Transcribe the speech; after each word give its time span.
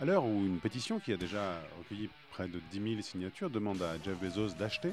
À 0.00 0.06
l'heure 0.06 0.24
où 0.24 0.46
une 0.46 0.60
pétition 0.60 0.98
qui 0.98 1.12
a 1.12 1.18
déjà 1.18 1.60
recueilli 1.76 2.08
près 2.30 2.48
de 2.48 2.58
10 2.70 2.92
000 2.92 3.02
signatures 3.02 3.50
demande 3.50 3.82
à 3.82 4.02
Jeff 4.02 4.18
Bezos 4.18 4.54
d'acheter 4.58 4.92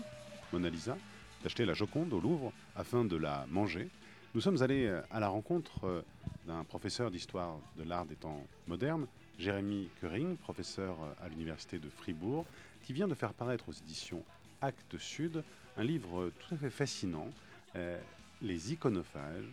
Mona 0.51 0.69
Lisa, 0.69 0.97
d'acheter 1.41 1.63
la 1.63 1.73
Joconde 1.73 2.11
au 2.11 2.19
Louvre 2.19 2.51
afin 2.75 3.05
de 3.05 3.15
la 3.15 3.45
manger, 3.49 3.87
nous 4.35 4.41
sommes 4.41 4.61
allés 4.61 4.93
à 5.09 5.21
la 5.21 5.29
rencontre 5.29 6.03
d'un 6.45 6.65
professeur 6.65 7.09
d'histoire 7.09 7.57
de 7.77 7.83
l'art 7.83 8.05
des 8.05 8.17
temps 8.17 8.45
modernes, 8.67 9.07
Jérémy 9.39 9.87
Köring, 10.01 10.35
professeur 10.35 10.97
à 11.23 11.29
l'université 11.29 11.79
de 11.79 11.87
Fribourg, 11.87 12.45
qui 12.83 12.91
vient 12.91 13.07
de 13.07 13.15
faire 13.15 13.33
paraître 13.33 13.69
aux 13.69 13.73
éditions 13.73 14.25
Actes 14.61 14.97
Sud 14.97 15.41
un 15.77 15.83
livre 15.85 16.31
tout 16.37 16.53
à 16.53 16.57
fait 16.57 16.69
fascinant, 16.69 17.29
euh, 17.77 17.97
Les 18.41 18.73
iconophages, 18.73 19.47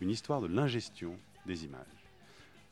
une 0.00 0.10
histoire 0.10 0.40
de 0.40 0.46
l'ingestion 0.46 1.18
des 1.44 1.64
images. 1.64 2.01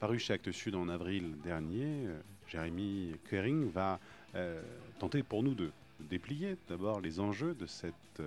Paru 0.01 0.19
chez 0.19 0.33
Actes 0.33 0.51
Sud 0.53 0.77
en 0.77 0.89
avril 0.89 1.37
dernier, 1.45 2.07
euh, 2.07 2.19
Jérémy 2.49 3.13
Kering 3.29 3.71
va 3.71 4.01
euh, 4.35 4.63
tenter 4.99 5.23
pour 5.23 5.43
nous 5.43 5.55
de 5.55 5.71
déplier 6.01 6.57
d'abord 6.71 7.03
les 7.03 7.21
enjeux 7.21 7.53
de 7.53 7.67
cette 7.67 8.23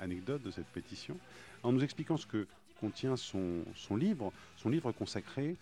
anecdote, 0.00 0.42
de 0.42 0.50
cette 0.50 0.66
pétition, 0.66 1.16
en 1.62 1.70
nous 1.70 1.84
expliquant 1.84 2.16
ce 2.16 2.26
que 2.26 2.48
contient 2.80 3.16
son, 3.16 3.64
son 3.76 3.94
livre, 3.94 4.32
son 4.56 4.68
livre 4.68 4.90
consacré 4.90 5.54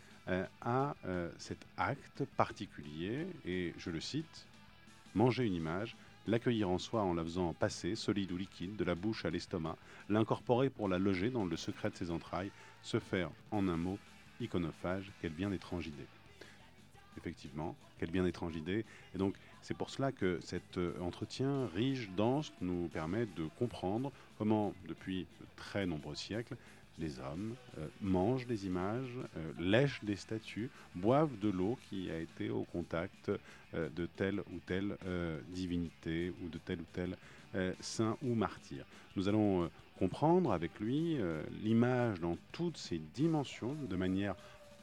à 0.62 0.94
cet 1.36 1.58
acte 1.76 2.24
particulier, 2.38 3.26
et 3.44 3.74
je 3.76 3.90
le 3.90 4.00
cite, 4.00 4.46
Manger 5.14 5.44
une 5.44 5.54
image, 5.54 5.96
l'accueillir 6.26 6.70
en 6.70 6.78
soi 6.78 7.02
en 7.02 7.12
la 7.12 7.24
faisant 7.24 7.52
passer, 7.52 7.96
solide 7.96 8.32
ou 8.32 8.36
liquide, 8.36 8.76
de 8.76 8.84
la 8.84 8.94
bouche 8.94 9.24
à 9.26 9.30
l'estomac, 9.30 9.76
l'incorporer 10.08 10.70
pour 10.70 10.88
la 10.88 10.98
loger 10.98 11.30
dans 11.30 11.44
le 11.44 11.56
secret 11.56 11.90
de 11.90 11.96
ses 11.96 12.10
entrailles, 12.10 12.52
se 12.80 12.98
faire, 12.98 13.30
en 13.50 13.68
un 13.68 13.76
mot, 13.76 13.98
iconophage, 14.40 15.12
quelle 15.20 15.32
bien 15.32 15.52
étrange 15.52 15.86
idée. 15.86 16.06
Effectivement, 17.16 17.76
quelle 17.98 18.10
bien 18.10 18.24
étrange 18.24 18.56
idée. 18.56 18.84
Et 19.14 19.18
donc, 19.18 19.36
c'est 19.62 19.76
pour 19.76 19.90
cela 19.90 20.10
que 20.10 20.40
cet 20.42 20.78
euh, 20.78 20.94
entretien 21.00 21.66
riche, 21.74 22.08
dense, 22.16 22.52
nous 22.60 22.88
permet 22.88 23.26
de 23.26 23.46
comprendre 23.58 24.10
comment, 24.38 24.74
depuis 24.88 25.26
de 25.40 25.46
très 25.56 25.86
nombreux 25.86 26.14
siècles, 26.14 26.56
les 26.98 27.18
hommes 27.18 27.54
euh, 27.78 27.86
mangent 28.00 28.46
des 28.46 28.66
images, 28.66 29.18
euh, 29.36 29.52
lèchent 29.58 30.02
des 30.02 30.16
statues, 30.16 30.70
boivent 30.94 31.38
de 31.38 31.50
l'eau 31.50 31.78
qui 31.88 32.10
a 32.10 32.18
été 32.18 32.50
au 32.50 32.64
contact 32.64 33.30
de 33.72 34.06
telle 34.16 34.40
ou 34.40 34.58
telle 34.66 34.96
divinité 35.50 36.32
ou 36.42 36.48
de 36.48 36.58
tel 36.58 36.80
ou 36.80 36.86
tel 36.92 37.16
saint 37.78 38.16
ou 38.20 38.34
martyr. 38.34 38.84
Nous 39.14 39.28
allons 39.28 39.70
comprendre 40.00 40.52
avec 40.52 40.80
lui 40.80 41.18
l'image 41.62 42.18
dans 42.20 42.36
toutes 42.50 42.78
ses 42.78 42.98
dimensions 43.14 43.76
de 43.88 43.96
manière 43.96 44.34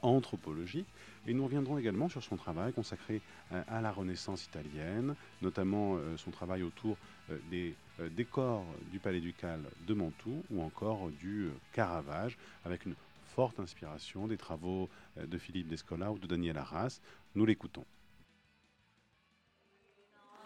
anthropologique. 0.01 0.87
Et 1.25 1.33
nous 1.33 1.43
reviendrons 1.43 1.77
également 1.77 2.09
sur 2.09 2.23
son 2.23 2.37
travail 2.37 2.71
consacré 2.73 3.21
euh, 3.51 3.61
à 3.67 3.81
la 3.81 3.91
Renaissance 3.91 4.45
italienne, 4.45 5.15
notamment 5.41 5.95
euh, 5.95 6.15
son 6.17 6.31
travail 6.31 6.63
autour 6.63 6.97
euh, 7.29 7.37
des 7.49 7.75
décors 8.15 8.63
du 8.91 8.99
Palais 8.99 9.19
ducal 9.19 9.59
de 9.87 9.93
Mantoue 9.95 10.43
ou 10.51 10.61
encore 10.61 11.09
du 11.19 11.49
Caravage, 11.73 12.37
avec 12.63 12.85
une 12.85 12.93
forte 13.35 13.59
inspiration 13.59 14.27
des 14.27 14.37
travaux 14.37 14.87
de 15.19 15.37
Philippe 15.39 15.67
Descola 15.67 16.11
ou 16.11 16.19
de 16.19 16.27
Daniel 16.27 16.59
Arras. 16.59 16.99
Nous 17.33 17.43
l'écoutons. 17.43 17.85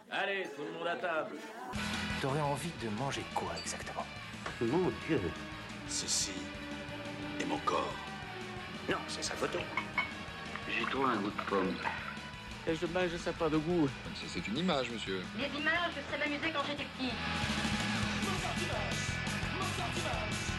Allez, 0.10 0.46
tout 0.56 0.64
le 0.64 0.72
monde 0.72 0.88
à 0.88 0.96
table. 0.96 1.36
T'aurais 2.22 2.40
envie 2.40 2.72
de 2.82 2.90
manger 2.98 3.24
quoi 3.36 3.52
exactement? 3.60 4.01
Mon 4.62 4.92
Dieu. 5.08 5.20
Ceci 5.88 6.34
est 7.40 7.46
mon 7.46 7.58
corps. 7.60 7.96
Non, 8.88 8.98
c'est 9.08 9.24
sa 9.24 9.34
photo. 9.34 9.58
J'ai 10.70 10.86
trouvé 10.86 11.14
un 11.14 11.16
goût 11.16 11.32
de 11.32 11.42
pomme. 11.50 11.76
Et 12.68 12.76
je 12.76 12.86
mange 12.86 13.18
ça 13.18 13.34
pas 13.34 13.50
de 13.50 13.58
goût. 13.58 13.90
C'est 14.28 14.48
une 14.48 14.60
image, 14.60 14.92
monsieur. 14.92 15.24
Les 15.36 15.46
images, 15.60 15.94
je 15.96 16.02
sais 16.12 16.20
m'amuser 16.20 16.52
quand 16.54 16.64
j'étais 16.68 16.86
petit. 16.96 17.10
Plus 19.58 20.51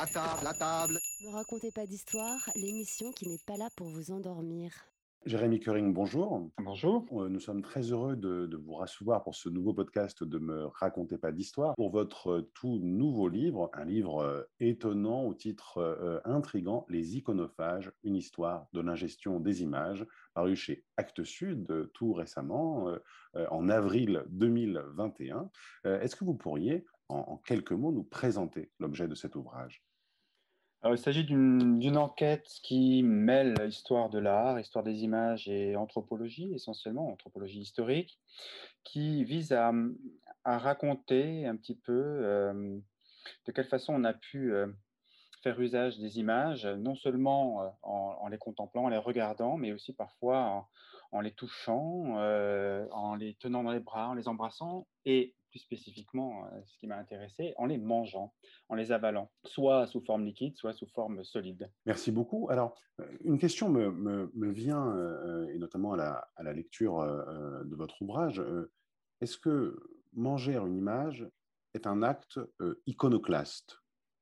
À 0.00 0.06
table, 0.06 0.46
à 0.46 0.54
table. 0.54 1.00
Ne 1.24 1.30
racontez 1.30 1.72
pas 1.72 1.84
d'histoire, 1.84 2.38
l'émission 2.54 3.10
qui 3.10 3.28
n'est 3.28 3.42
pas 3.44 3.56
là 3.56 3.68
pour 3.76 3.88
vous 3.88 4.12
endormir. 4.12 4.70
Jérémy 5.26 5.58
Curing, 5.58 5.92
bonjour. 5.92 6.48
Bonjour. 6.62 7.04
Euh, 7.20 7.28
nous 7.28 7.40
sommes 7.40 7.62
très 7.62 7.82
heureux 7.82 8.14
de, 8.14 8.56
vous 8.56 8.74
recevoir 8.74 9.24
pour 9.24 9.34
ce 9.34 9.48
nouveau 9.48 9.74
podcast 9.74 10.22
de 10.22 10.38
Me 10.38 10.66
racontez 10.66 11.18
pas 11.18 11.32
d'histoire, 11.32 11.74
pour 11.74 11.90
votre 11.90 12.48
tout 12.54 12.78
nouveau 12.80 13.28
livre, 13.28 13.70
un 13.72 13.84
livre 13.84 14.20
euh, 14.20 14.42
étonnant 14.60 15.24
au 15.24 15.34
titre 15.34 15.78
euh, 15.78 16.20
intrigant, 16.24 16.86
Les 16.88 17.16
iconophages, 17.16 17.90
une 18.04 18.14
histoire 18.14 18.68
de 18.74 18.80
l'ingestion 18.80 19.40
des 19.40 19.62
images, 19.62 20.06
paru 20.32 20.54
chez 20.54 20.84
Actes 20.96 21.24
Sud 21.24 21.90
tout 21.92 22.12
récemment, 22.12 22.92
en 23.50 23.68
avril 23.68 24.24
2021. 24.28 25.50
Est-ce 25.84 26.14
que 26.14 26.24
vous 26.24 26.34
pourriez, 26.34 26.86
en 27.08 27.38
quelques 27.38 27.72
mots, 27.72 27.90
nous 27.90 28.04
présenter 28.04 28.70
l'objet 28.78 29.08
de 29.08 29.16
cet 29.16 29.34
ouvrage? 29.34 29.82
Il 30.84 30.98
s'agit 30.98 31.24
d'une 31.24 31.96
enquête 31.96 32.48
qui 32.62 33.02
mêle 33.02 33.54
histoire 33.66 34.10
de 34.10 34.18
l'art, 34.18 34.60
histoire 34.60 34.84
des 34.84 35.02
images 35.02 35.48
et 35.48 35.76
anthropologie, 35.76 36.54
essentiellement 36.54 37.10
anthropologie 37.12 37.60
historique, 37.60 38.20
qui 38.84 39.24
vise 39.24 39.52
à, 39.52 39.72
raconter 40.44 41.46
un 41.46 41.56
petit 41.56 41.74
peu 41.74 41.92
euh, 41.92 42.78
de 43.46 43.52
quelle 43.52 43.66
façon 43.66 43.92
on 43.94 44.04
a 44.04 44.14
pu 44.14 44.54
euh, 44.54 44.66
faire 45.42 45.60
usage 45.60 45.98
des 45.98 46.18
images, 46.18 46.64
non 46.64 46.94
seulement 46.94 47.62
euh, 47.62 47.68
en, 47.82 48.28
les 48.28 48.38
contemplant, 48.38 48.84
en 48.84 48.88
les 48.88 48.96
regardant, 48.96 49.58
mais 49.58 49.72
aussi 49.72 49.92
parfois 49.92 50.66
en, 51.12 51.20
les 51.20 51.32
touchant, 51.32 52.16
en 52.92 53.14
les 53.16 53.34
tenant 53.34 53.62
dans 53.62 53.72
les 53.72 53.80
bras, 53.80 54.08
en 54.08 54.14
les 54.14 54.28
embrassant, 54.28 54.86
et 55.04 55.34
plus 55.50 55.58
spécifiquement 55.58 56.46
euh, 56.46 56.60
ce 56.64 56.78
qui 56.78 56.86
m'a 56.86 56.96
intéressé, 56.96 57.54
en 57.56 57.66
les 57.66 57.78
mangeant, 57.78 58.34
en 58.68 58.74
les 58.74 58.92
avalant, 58.92 59.30
soit 59.44 59.86
sous 59.86 60.00
forme 60.00 60.24
liquide, 60.24 60.56
soit 60.56 60.72
sous 60.72 60.86
forme 60.86 61.24
solide. 61.24 61.70
Merci 61.86 62.12
beaucoup. 62.12 62.48
Alors, 62.50 62.78
euh, 63.00 63.04
une 63.24 63.38
question 63.38 63.68
me, 63.68 63.90
me, 63.90 64.50
vient, 64.50 64.96
euh, 64.96 65.48
et 65.48 65.58
notamment 65.58 65.92
à 65.92 65.96
la, 65.96 66.28
à 66.36 66.42
la 66.42 66.52
lecture 66.52 67.04
de 67.64 67.76
votre 67.76 68.00
ouvrage. 68.02 68.42
Est-ce 69.20 69.38
que 69.38 69.76
manger 70.12 70.56
une 70.56 70.76
image 70.76 71.28
est 71.74 71.86
un 71.86 72.02
acte 72.02 72.40
iconoclaste? 72.86 73.80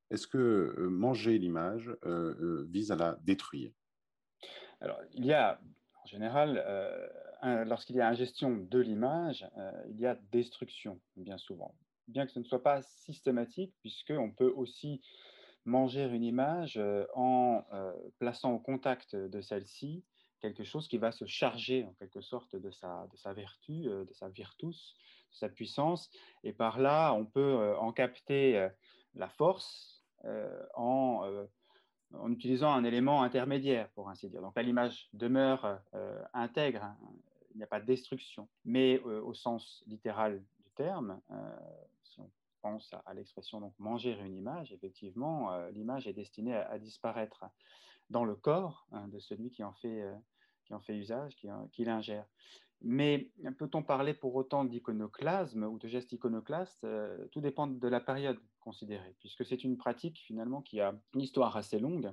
Est-ce 0.09 0.27
que 0.27 0.87
manger 0.89 1.37
l'image 1.37 1.95
vise 2.69 2.91
à 2.91 2.95
la 2.95 3.17
détruire? 3.23 3.71
Alors, 4.79 4.99
il 5.13 5.25
y 5.25 5.33
a 5.33 5.59
en 6.07 6.09
général, 6.09 6.63
euh, 6.65 7.05
lorsqu'il 7.43 7.95
y 7.95 8.01
a 8.01 8.07
ingestion 8.07 8.57
de 8.57 8.79
l'image, 8.79 9.47
euh, 9.57 9.71
il 9.89 9.99
y 9.99 10.05
a 10.05 10.15
destruction, 10.31 10.99
bien 11.15 11.37
souvent. 11.37 11.75
Bien 12.07 12.25
que 12.25 12.31
ce 12.31 12.39
ne 12.39 12.45
soit 12.45 12.63
pas 12.63 12.81
systématique, 12.81 13.73
puisqu'on 13.81 14.31
peut 14.31 14.51
aussi 14.55 15.01
manger 15.65 16.05
une 16.05 16.23
image 16.23 16.77
euh, 16.77 17.05
en 17.15 17.65
plaçant 18.19 18.53
au 18.53 18.59
contact 18.59 19.15
de 19.15 19.41
celle-ci 19.41 20.03
quelque 20.39 20.63
chose 20.63 20.87
qui 20.87 20.99
va 20.99 21.11
se 21.11 21.25
charger 21.25 21.83
en 21.85 21.93
quelque 21.93 22.21
sorte 22.21 22.55
de 22.55 22.69
sa, 22.69 23.07
de 23.11 23.17
sa 23.17 23.33
vertu, 23.33 23.85
de 23.85 24.13
sa 24.13 24.29
virtus, 24.29 24.95
de 25.31 25.35
sa 25.35 25.49
puissance. 25.49 26.11
Et 26.43 26.53
par 26.53 26.79
là, 26.79 27.11
on 27.13 27.25
peut 27.25 27.75
en 27.77 27.91
capter 27.91 28.69
la 29.15 29.29
force 29.29 30.05
en 30.75 31.47
en 32.13 32.31
utilisant 32.31 32.71
un 32.73 32.83
élément 32.83 33.23
intermédiaire, 33.23 33.89
pour 33.89 34.09
ainsi 34.09 34.29
dire. 34.29 34.41
Donc 34.41 34.55
là, 34.55 34.63
l'image 34.63 35.09
demeure 35.13 35.79
euh, 35.93 36.21
intègre, 36.33 36.83
hein. 36.83 36.97
Il 37.57 37.59
n'y 37.59 37.63
a 37.63 37.67
pas 37.67 37.79
de 37.79 37.85
destruction. 37.85 38.47
Mais 38.65 39.01
euh, 39.05 39.19
au 39.21 39.33
sens 39.33 39.83
littéral 39.87 40.43
du 40.59 40.69
terme, 40.75 41.19
euh, 41.31 41.57
si 42.03 42.19
on 42.19 42.29
pense 42.61 42.93
à, 43.05 43.13
l'expression 43.15 43.59
donc 43.59 43.73
manger 43.79 44.15
une 44.23 44.35
image, 44.35 44.71
effectivement, 44.71 45.55
l'image 45.69 46.07
est 46.07 46.13
destinée 46.13 46.53
à, 46.53 46.77
disparaître 46.77 47.45
dans 48.09 48.25
le 48.25 48.35
corps 48.35 48.87
hein, 48.91 49.07
de 49.07 49.19
celui 49.19 49.49
qui 49.49 49.63
en 49.63 49.73
fait, 49.73 50.03
qui 50.65 50.73
en 50.73 50.79
fait 50.79 50.95
usage, 50.95 51.35
qui, 51.35 51.47
qui 51.71 51.83
l'ingère. 51.83 52.25
Mais 52.81 53.31
peut-on 53.57 53.81
parler 53.81 54.13
pour 54.13 54.35
autant 54.35 54.63
d'iconoclasme 54.63 55.63
ou 55.63 55.79
de 55.79 55.87
geste 55.87 56.11
iconoclaste 56.11 56.85
Tout 57.31 57.41
dépend 57.41 57.65
de 57.65 57.87
la 57.87 57.99
période 57.99 58.39
considérée, 58.59 59.15
puisque 59.19 59.45
c'est 59.45 59.63
une 59.63 59.77
pratique 59.77 60.19
finalement 60.19 60.61
qui 60.61 60.79
a 60.79 60.93
une 61.15 61.21
histoire 61.21 61.57
assez 61.57 61.79
longue. 61.79 62.11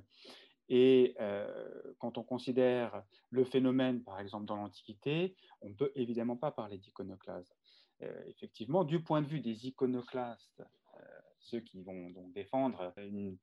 Et 0.68 1.14
euh, 1.20 1.94
quand 1.98 2.18
on 2.18 2.22
considère 2.22 3.02
le 3.30 3.44
phénomène, 3.44 4.02
par 4.02 4.20
exemple, 4.20 4.46
dans 4.46 4.56
l'Antiquité, 4.56 5.36
on 5.60 5.68
ne 5.70 5.74
peut 5.74 5.92
évidemment 5.94 6.36
pas 6.36 6.50
parler 6.50 6.78
d'iconoclasme. 6.78 7.54
Euh, 8.02 8.22
effectivement, 8.26 8.84
du 8.84 9.02
point 9.02 9.22
de 9.22 9.26
vue 9.26 9.40
des 9.40 9.66
iconoclastes, 9.66 10.62
euh, 10.96 11.00
ceux 11.38 11.60
qui 11.60 11.82
vont 11.82 12.10
donc 12.10 12.32
défendre 12.32 12.92
une 12.96 13.36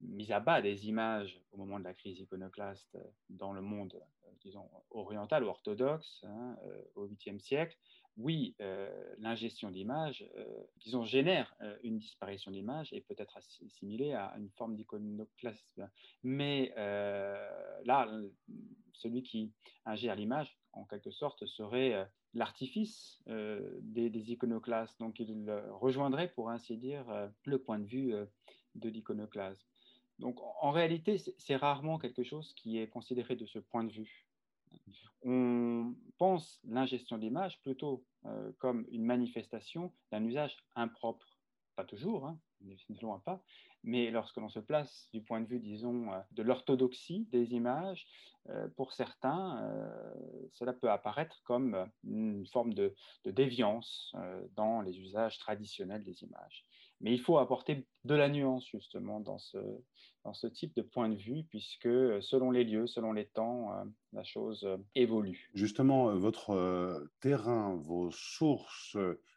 mise 0.00 0.32
à 0.32 0.40
bas 0.40 0.62
des 0.62 0.88
images 0.88 1.40
au 1.52 1.56
moment 1.56 1.78
de 1.78 1.84
la 1.84 1.94
crise 1.94 2.18
iconoclaste 2.20 2.96
dans 3.28 3.52
le 3.52 3.60
monde, 3.60 4.00
disons, 4.40 4.68
oriental 4.90 5.44
ou 5.44 5.48
orthodoxe 5.48 6.24
hein, 6.24 6.56
au 6.94 7.06
8e 7.08 7.38
siècle, 7.38 7.76
oui, 8.18 8.56
l'ingestion 9.18 9.70
d'images, 9.70 10.28
disons, 10.78 11.04
génère 11.04 11.54
une 11.84 11.98
disparition 11.98 12.50
d'images 12.50 12.92
et 12.92 13.00
peut 13.00 13.14
être 13.16 13.36
assimilée 13.36 14.12
à 14.12 14.34
une 14.36 14.50
forme 14.50 14.74
d'iconoclasme. 14.74 15.88
Mais 16.24 16.72
là, 16.76 18.10
celui 18.92 19.22
qui 19.22 19.52
ingère 19.86 20.16
l'image, 20.16 20.58
en 20.72 20.84
quelque 20.84 21.12
sorte, 21.12 21.46
serait 21.46 22.08
l'artifice 22.34 23.22
des, 23.26 24.10
des, 24.10 24.32
iconoclastes. 24.32 24.98
Donc, 24.98 25.20
il 25.20 25.50
rejoindrait, 25.70 26.28
pour 26.32 26.50
ainsi 26.50 26.76
dire, 26.76 27.06
le 27.44 27.58
point 27.58 27.78
de 27.78 27.86
vue 27.86 28.14
de 28.74 28.88
l'iconoclasme. 28.88 29.64
Donc, 30.18 30.38
en 30.60 30.70
réalité, 30.70 31.16
c'est 31.38 31.56
rarement 31.56 31.98
quelque 31.98 32.24
chose 32.24 32.52
qui 32.54 32.78
est 32.78 32.88
considéré 32.88 33.36
de 33.36 33.46
ce 33.46 33.58
point 33.58 33.84
de 33.84 33.92
vue. 33.92 34.26
On 35.22 35.94
pense 36.18 36.60
l'ingestion 36.64 37.18
d'images 37.18 37.60
plutôt 37.62 38.04
euh, 38.26 38.52
comme 38.58 38.86
une 38.90 39.04
manifestation 39.04 39.92
d'un 40.10 40.24
usage 40.24 40.56
impropre. 40.74 41.38
Pas 41.76 41.84
toujours, 41.84 42.26
hein, 42.26 42.40
pas, 43.24 43.42
mais 43.84 44.10
lorsque 44.10 44.36
l'on 44.36 44.48
se 44.48 44.58
place 44.58 45.08
du 45.12 45.22
point 45.22 45.40
de 45.40 45.46
vue, 45.46 45.60
disons, 45.60 46.12
euh, 46.12 46.20
de 46.32 46.42
l'orthodoxie 46.42 47.26
des 47.30 47.54
images, 47.54 48.06
euh, 48.48 48.68
pour 48.76 48.92
certains, 48.92 49.70
cela 50.52 50.72
peut 50.72 50.90
apparaître 50.90 51.42
comme 51.44 51.88
une 52.04 52.46
forme 52.46 52.72
de 52.72 52.94
déviance 53.26 54.14
dans 54.54 54.80
les 54.80 54.98
usages 54.98 55.38
traditionnels 55.38 56.02
des 56.02 56.22
images. 56.24 56.64
Mais 57.00 57.12
il 57.12 57.20
faut 57.20 57.38
apporter 57.38 57.86
de 58.04 58.14
la 58.14 58.28
nuance 58.28 58.66
justement 58.66 59.20
dans 59.20 59.38
ce, 59.38 59.58
dans 60.24 60.34
ce 60.34 60.46
type 60.46 60.74
de 60.76 60.82
point 60.82 61.08
de 61.08 61.16
vue, 61.16 61.44
puisque 61.48 61.86
euh, 61.86 62.20
selon 62.20 62.50
les 62.50 62.64
lieux, 62.64 62.86
selon 62.86 63.12
les 63.12 63.26
temps, 63.26 63.72
euh, 63.72 63.84
la 64.12 64.24
chose 64.24 64.64
euh, 64.64 64.76
évolue. 64.94 65.48
Justement, 65.54 66.14
votre 66.16 67.08
terrain, 67.20 67.76
vos 67.76 68.10
sources 68.10 68.96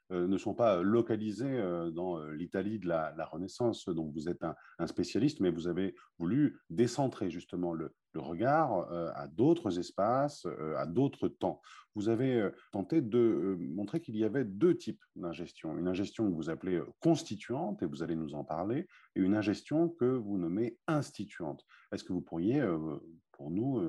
ne 0.09 0.37
sont 0.37 0.53
pas 0.53 0.81
localisées 0.81 1.61
dans 1.93 2.19
l'Italie 2.31 2.79
de 2.79 2.87
la, 2.87 3.25
Renaissance, 3.31 3.87
dont 3.87 4.09
vous 4.09 4.27
êtes 4.27 4.43
un, 4.43 4.87
spécialiste, 4.87 5.39
mais 5.39 5.51
vous 5.51 5.67
avez 5.67 5.95
voulu 6.17 6.59
décentrer 6.69 7.29
justement 7.29 7.73
le, 7.73 7.93
le 8.13 8.21
regard 8.21 8.91
à 9.15 9.27
d'autres 9.27 9.79
espaces, 9.79 10.45
à 10.77 10.85
d'autres 10.85 11.27
temps. 11.27 11.61
Vous 11.95 12.09
avez 12.09 12.49
tenté 12.71 13.01
de 13.01 13.57
montrer 13.59 14.01
qu'il 14.01 14.17
y 14.17 14.23
avait 14.23 14.45
deux 14.45 14.75
types 14.75 15.03
d'ingestion. 15.15 15.77
Une 15.77 15.87
ingestion 15.87 16.29
que 16.29 16.35
vous 16.35 16.49
appelez 16.49 16.81
constituante, 16.99 17.81
et 17.83 17.85
vous 17.85 18.03
allez 18.03 18.15
nous 18.15 18.35
en 18.35 18.43
parler, 18.43 18.87
et 19.15 19.21
une 19.21 19.35
ingestion 19.35 19.89
que 19.89 20.05
vous 20.05 20.37
nommez 20.37 20.77
instituante. 20.87 21.65
Est-ce 21.91 22.03
que 22.03 22.13
vous 22.13 22.21
pourriez, 22.21 22.61
pour 23.31 23.51
nous, 23.51 23.81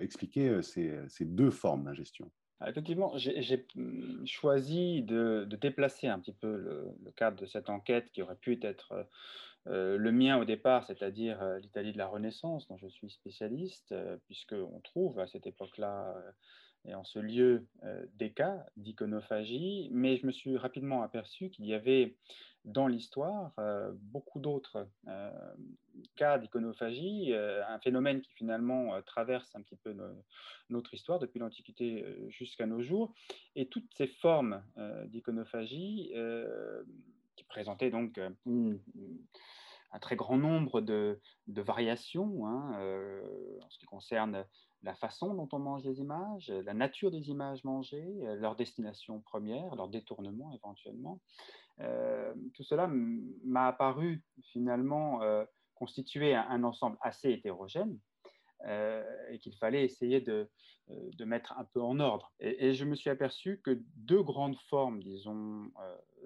expliquer 0.00 0.62
ces, 0.62 1.24
deux 1.24 1.50
formes 1.50 1.84
d'ingestion? 1.84 2.30
Effectivement, 2.66 3.12
j'ai 3.16 3.66
mmh, 3.74 4.26
choisi 4.26 5.02
de, 5.02 5.46
déplacer 5.60 6.06
un 6.06 6.18
petit 6.18 6.32
peu 6.32 6.56
le, 6.56 7.10
cadre 7.16 7.40
de 7.40 7.46
cette 7.46 7.68
enquête 7.68 8.10
qui 8.12 8.22
aurait 8.22 8.36
pu 8.36 8.58
être 8.62 9.06
euh, 9.66 9.96
le 9.96 10.12
mien 10.12 10.38
au 10.38 10.44
départ, 10.44 10.84
c'est-à-dire 10.84 11.42
euh, 11.42 11.58
l'Italie 11.58 11.92
de 11.92 11.98
la 11.98 12.06
Renaissance, 12.06 12.68
dont 12.68 12.76
je 12.76 12.86
suis 12.86 13.10
spécialiste, 13.10 13.92
euh, 13.92 14.18
puisqu'on 14.26 14.80
trouve 14.84 15.18
à 15.18 15.26
cette 15.26 15.46
époque-là 15.46 16.14
et 16.86 16.94
en 16.94 17.04
ce 17.04 17.18
lieu 17.18 17.66
des 18.14 18.30
cas 18.30 18.66
d'iconophagie, 18.76 19.88
mais 19.92 20.16
je 20.16 20.26
me 20.26 20.32
suis 20.32 20.56
rapidement 20.56 21.02
aperçu 21.02 21.50
qu'il 21.50 21.66
y 21.66 21.74
avait 21.74 22.16
dans 22.64 22.86
l'histoire 22.86 23.52
beaucoup 23.94 24.38
d'autres 24.38 24.88
cas 26.16 26.38
d'iconophagie, 26.38 27.34
un 27.34 27.78
phénomène 27.80 28.20
qui 28.20 28.32
finalement 28.32 29.00
traverse 29.02 29.54
un 29.54 29.62
petit 29.62 29.76
peu 29.76 29.94
notre 30.70 30.94
histoire 30.94 31.18
depuis 31.18 31.38
l'Antiquité 31.38 32.04
jusqu'à 32.28 32.66
nos 32.66 32.82
jours, 32.82 33.14
et 33.54 33.66
toutes 33.66 33.92
ces 33.94 34.06
formes 34.06 34.62
d'iconophagie 35.06 36.12
qui 37.36 37.44
présentaient 37.44 37.90
donc 37.90 38.18
un 39.94 39.98
très 40.00 40.16
grand 40.16 40.36
nombre 40.36 40.80
de, 40.80 41.18
variations 41.46 42.46
hein, 42.46 42.76
euh, 42.80 43.22
en 43.62 43.70
ce 43.70 43.78
qui 43.78 43.86
concerne 43.86 44.44
la 44.84 44.94
façon 44.94 45.34
dont 45.34 45.48
on 45.52 45.58
mange 45.58 45.84
les 45.84 46.00
images, 46.00 46.48
la 46.48 46.74
nature 46.74 47.10
des 47.10 47.30
images 47.30 47.64
mangées, 47.64 48.20
euh, 48.22 48.36
leur 48.36 48.56
destination 48.56 49.20
première, 49.20 49.74
leur 49.74 49.88
détournement 49.88 50.52
éventuellement. 50.52 51.20
Euh, 51.80 52.32
tout 52.54 52.62
cela 52.62 52.88
m'a 52.88 53.68
apparu 53.68 54.22
finalement 54.52 55.20
constituer 55.74 56.34
un, 56.34 56.62
ensemble 56.62 56.96
assez 57.00 57.32
hétérogène 57.32 57.98
et 58.66 59.38
qu'il 59.40 59.54
fallait 59.56 59.84
essayer 59.84 60.20
de, 60.20 60.48
mettre 61.24 61.58
un 61.58 61.64
peu 61.64 61.82
en 61.82 61.98
ordre. 61.98 62.32
Et, 62.38 62.74
je 62.74 62.84
me 62.84 62.94
suis 62.94 63.10
aperçu 63.10 63.60
que 63.64 63.82
deux 63.96 64.22
grandes 64.22 64.56
formes, 64.70 65.02
disons, 65.02 65.70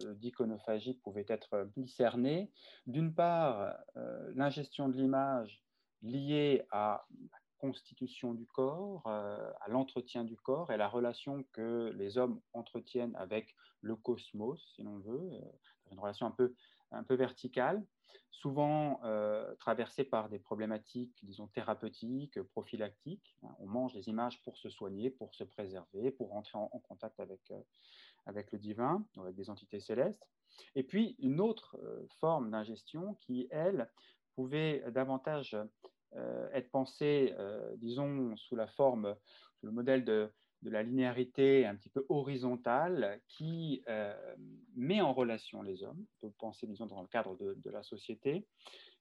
euh, 0.04 0.14
d'iconophagie 0.14 0.94
pouvaient 0.94 1.26
être 1.28 1.70
discernées. 1.76 2.50
D'une 2.86 3.14
part, 3.14 3.74
euh, 3.96 4.32
l'ingestion 4.34 4.88
de 4.88 4.96
l'image 4.96 5.62
liée 6.02 6.62
à 6.70 7.06
constitution 7.58 8.34
du 8.34 8.46
corps, 8.46 9.02
euh, 9.06 9.50
à 9.60 9.68
l'entretien 9.68 10.24
du 10.24 10.36
corps 10.36 10.72
et 10.72 10.76
la 10.76 10.88
relation 10.88 11.44
que 11.52 11.92
les 11.96 12.18
hommes 12.18 12.40
entretiennent 12.52 13.16
avec 13.16 13.54
le 13.80 13.96
cosmos, 13.96 14.60
si 14.74 14.82
l'on 14.82 14.98
veut, 14.98 15.30
une 15.90 15.98
relation 15.98 16.26
un 16.26 16.30
peu, 16.32 16.54
un 16.90 17.04
peu 17.04 17.14
verticale, 17.14 17.84
souvent 18.30 19.00
traversée 19.60 20.04
par 20.04 20.28
des 20.28 20.38
problématiques, 20.38 21.16
disons, 21.22 21.46
thérapeutiques, 21.46 22.42
prophylactiques. 22.42 23.36
On 23.60 23.66
mange 23.66 23.94
les 23.94 24.08
images 24.08 24.42
pour 24.42 24.56
se 24.56 24.68
soigner, 24.68 25.10
pour 25.10 25.34
se 25.34 25.44
préserver, 25.44 26.10
pour 26.10 26.34
entrer 26.34 26.58
en, 26.58 26.68
en 26.72 26.78
contact 26.80 27.20
avec 27.20 27.52
avec 28.28 28.52
le 28.52 28.58
divin, 28.58 29.04
avec 29.16 29.34
des 29.34 29.50
entités 29.50 29.80
célestes. 29.80 30.28
Et 30.74 30.82
puis 30.82 31.16
une 31.18 31.40
autre 31.40 31.76
euh, 31.82 32.06
forme 32.20 32.50
d'ingestion 32.50 33.14
qui, 33.20 33.48
elle, 33.50 33.90
pouvait 34.34 34.84
davantage 34.92 35.54
euh, 35.54 35.64
être 36.52 36.70
pensée, 36.70 37.34
euh, 37.38 37.74
disons, 37.76 38.36
sous 38.36 38.56
la 38.56 38.66
forme, 38.66 39.14
sous 39.56 39.66
le 39.66 39.72
modèle 39.72 40.04
de, 40.04 40.32
la 40.62 40.82
linéarité 40.82 41.66
un 41.66 41.76
petit 41.76 41.88
peu 41.88 42.04
horizontale 42.08 43.20
qui 43.28 43.84
met 44.74 45.00
en 45.00 45.14
relation 45.14 45.62
les 45.62 45.84
hommes, 45.84 46.04
on 46.20 46.26
peut 46.26 46.34
penser, 46.38 46.66
disons, 46.66 46.86
dans 46.86 47.00
le 47.00 47.06
cadre 47.06 47.36
de, 47.38 47.70
la 47.70 47.82
société, 47.84 48.44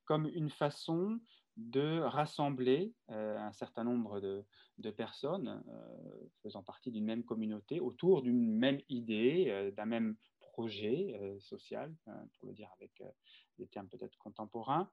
comme 0.06 0.27
une 0.27 0.50
façon 0.50 1.19
de 1.57 1.99
rassembler 1.99 2.94
euh, 3.09 3.37
un 3.37 3.52
certain 3.52 3.83
nombre 3.83 4.21
de, 4.21 4.45
personnes 4.92 5.64
euh, 5.68 6.30
faisant 6.44 6.64
partie 6.64 6.92
d'une 6.92 7.04
même 7.04 7.23
communauté 7.23 7.80
autour 7.81 8.21
d'une 8.21 8.56
même 8.56 8.80
idée, 8.90 9.47
euh, 9.49 9.71
d'un 9.71 9.85
même 9.85 10.16
projet 10.40 11.14
social, 11.40 11.94
pour 12.40 12.47
le 12.47 12.54
dire 12.56 12.71
avec 12.78 13.04
des 13.59 13.68
termes 13.68 13.87
peut-être 13.90 14.18
contemporains. 14.18 14.90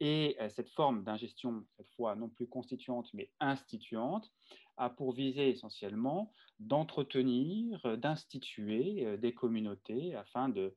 Et 0.00 0.36
cette 0.50 0.70
forme 0.70 1.02
d'ingestion, 1.02 1.64
cette 1.76 1.90
fois 1.90 2.14
non 2.14 2.28
plus 2.28 2.46
constituante 2.46 3.08
mais 3.14 3.30
instituante, 3.40 4.30
a 4.76 4.90
pour 4.90 5.12
visée 5.12 5.48
essentiellement 5.48 6.32
d'entretenir, 6.60 7.98
d'instituer 7.98 9.18
des 9.18 9.34
communautés 9.34 10.14
afin 10.14 10.48
de, 10.48 10.76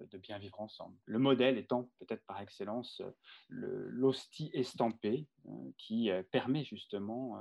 euh, 0.00 0.18
bien 0.18 0.38
vivre 0.38 0.60
ensemble. 0.60 0.96
Le 1.04 1.18
modèle 1.18 1.58
étant 1.58 1.90
peut-être 1.98 2.24
par 2.26 2.40
excellence 2.40 3.02
l'hostie 3.48 4.50
estampée 4.54 5.26
euh, 5.46 5.50
qui 5.78 6.10
euh, 6.10 6.22
permet 6.30 6.64
justement 6.64 7.38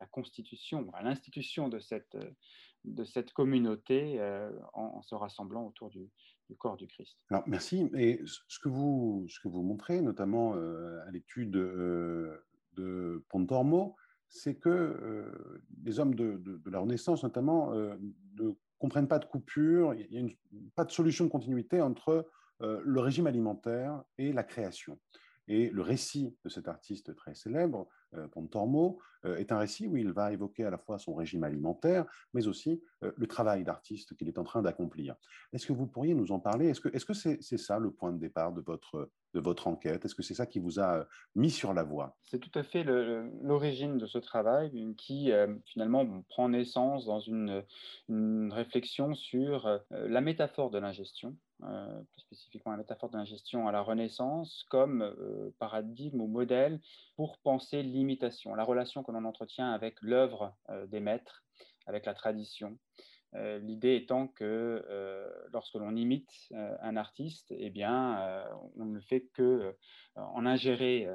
la 0.00 0.06
constitution, 0.06 0.90
l'institution 1.02 1.68
de 1.68 1.78
cette 1.78 3.32
communauté 3.32 4.20
en, 4.74 5.00
se 5.02 5.14
rassemblant 5.14 5.66
autour 5.66 5.88
du, 5.88 6.10
corps 6.58 6.76
du 6.76 6.86
Christ. 6.86 7.16
Alors 7.30 7.44
merci. 7.46 7.90
Et 7.96 8.20
ce 8.24 8.58
que 8.58 8.68
vous, 8.68 9.26
ce 9.28 9.40
que 9.40 9.48
vous 9.48 9.62
montrez, 9.62 10.00
notamment 10.00 10.54
à 10.54 11.10
l'étude 11.10 11.50
de 11.50 13.24
Pontormo, 13.28 13.96
c'est 14.28 14.56
que 14.56 15.32
les 15.84 16.00
hommes 16.00 16.14
de, 16.14 16.36
de, 16.36 16.70
la 16.70 16.80
Renaissance, 16.80 17.22
notamment, 17.22 17.72
de 17.72 18.56
comprennent 18.84 19.08
pas 19.08 19.18
de 19.18 19.24
coupure, 19.24 19.94
il 19.94 20.24
n'y 20.24 20.30
a 20.30 20.70
pas 20.74 20.84
de 20.84 20.90
solution 20.90 21.24
de 21.24 21.30
continuité 21.30 21.80
entre 21.80 22.28
euh, 22.60 22.82
le 22.84 23.00
régime 23.00 23.26
alimentaire 23.26 24.02
et 24.18 24.30
la 24.30 24.44
création. 24.44 24.98
Et 25.48 25.70
le 25.70 25.82
récit 25.82 26.36
de 26.44 26.48
cet 26.48 26.68
artiste 26.68 27.14
très 27.14 27.34
célèbre, 27.34 27.88
euh, 28.14 28.28
Pontormo, 28.28 28.98
euh, 29.24 29.36
est 29.36 29.52
un 29.52 29.58
récit 29.58 29.86
où 29.86 29.96
il 29.96 30.12
va 30.12 30.32
évoquer 30.32 30.64
à 30.64 30.70
la 30.70 30.78
fois 30.78 30.98
son 30.98 31.14
régime 31.14 31.44
alimentaire, 31.44 32.06
mais 32.32 32.46
aussi 32.46 32.82
le 33.16 33.26
travail 33.26 33.64
d'artiste 33.64 34.16
qu'il 34.16 34.28
est 34.28 34.38
en 34.38 34.44
train 34.44 34.62
d'accomplir. 34.62 35.14
Est-ce 35.52 35.66
que 35.66 35.74
vous 35.74 35.86
pourriez 35.86 36.14
nous 36.14 36.32
en 36.32 36.40
parler? 36.40 36.68
Est-ce 36.68 36.80
que 36.80 37.14
c'est 37.14 37.36
-ce 37.36 37.42
c'est 37.42 37.58
ça 37.58 37.78
le 37.78 37.90
point 37.90 38.12
de 38.12 38.18
départ 38.18 38.52
de 38.52 38.62
votre 39.40 39.66
enquête? 39.66 40.04
Est-ce 40.04 40.14
que 40.14 40.22
c'est 40.22 40.34
ça 40.34 40.46
qui 40.46 40.58
vous 40.58 40.80
a 40.80 41.06
mis 41.34 41.50
sur 41.50 41.74
la 41.74 41.82
voie? 41.82 42.16
C'est 42.22 42.38
tout 42.38 42.58
à 42.58 42.62
fait 42.62 42.82
l'origine 42.84 43.98
de 43.98 44.06
ce 44.06 44.18
travail 44.18 44.94
qui 44.96 45.30
finalement 45.66 46.22
prend 46.28 46.48
naissance 46.48 47.04
dans 47.04 47.20
une 47.20 47.62
réflexion 48.52 49.14
sur 49.14 49.80
la 49.90 50.20
métaphore 50.22 50.70
de 50.70 50.78
l'ingestion, 50.78 51.36
plus 51.60 52.20
spécifiquement 52.20 52.72
la 52.72 52.78
métaphore 52.78 53.10
de 53.10 53.16
l'ingestion 53.16 53.68
à 53.68 53.72
la 53.72 53.80
Renaissance 53.80 54.64
comme 54.68 55.14
paradigme 55.58 56.20
ou 56.20 56.26
modèle 56.26 56.80
pour 57.16 57.38
penser 57.38 57.82
l'imitation, 57.82 58.54
la 58.54 58.64
relation 58.64 59.02
que 59.02 59.12
l'on 59.12 59.24
entretient 59.24 59.72
avec 59.72 60.00
l'œuvre 60.02 60.54
des 60.88 61.00
maîtres, 61.00 61.44
avec 61.86 62.06
la 62.06 62.14
tradition. 62.14 62.78
Euh, 63.36 63.58
l'idée 63.58 63.96
étant 63.96 64.28
que 64.28 64.84
euh, 64.88 65.28
lorsque 65.52 65.74
l'on 65.74 65.96
imite 65.96 66.30
euh, 66.52 66.76
un 66.80 66.96
artiste, 66.96 67.52
eh 67.56 67.70
bien, 67.70 68.44
on 68.76 68.84
ne 68.84 69.00
fait 69.00 69.22
que 69.34 69.76
en 70.14 70.46
ingérer 70.46 71.08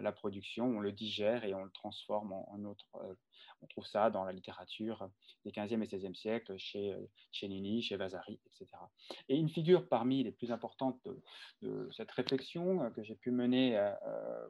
la 0.00 0.12
production, 0.12 0.66
on 0.66 0.80
le 0.80 0.92
digère 0.92 1.44
et 1.44 1.54
on 1.54 1.64
le 1.64 1.70
transforme 1.70 2.32
en, 2.32 2.64
autre. 2.64 2.86
on 3.62 3.66
trouve 3.66 3.86
ça 3.86 4.10
dans 4.10 4.24
la 4.24 4.32
littérature 4.32 5.08
des 5.44 5.50
15e 5.50 5.82
et 5.82 5.86
16e 5.86 6.14
siècles, 6.14 6.56
chez, 6.58 6.94
chez 7.32 7.48
Nini, 7.48 7.82
chez 7.82 7.96
Vasari, 7.96 8.40
etc. 8.46 8.66
Et 9.28 9.36
une 9.36 9.48
figure 9.48 9.88
parmi 9.88 10.22
les 10.22 10.32
plus 10.32 10.52
importantes 10.52 11.00
de, 11.62 11.88
cette 11.92 12.10
réflexion 12.10 12.90
que 12.92 13.02
j'ai 13.02 13.16
pu 13.16 13.30
mener, 13.30 13.80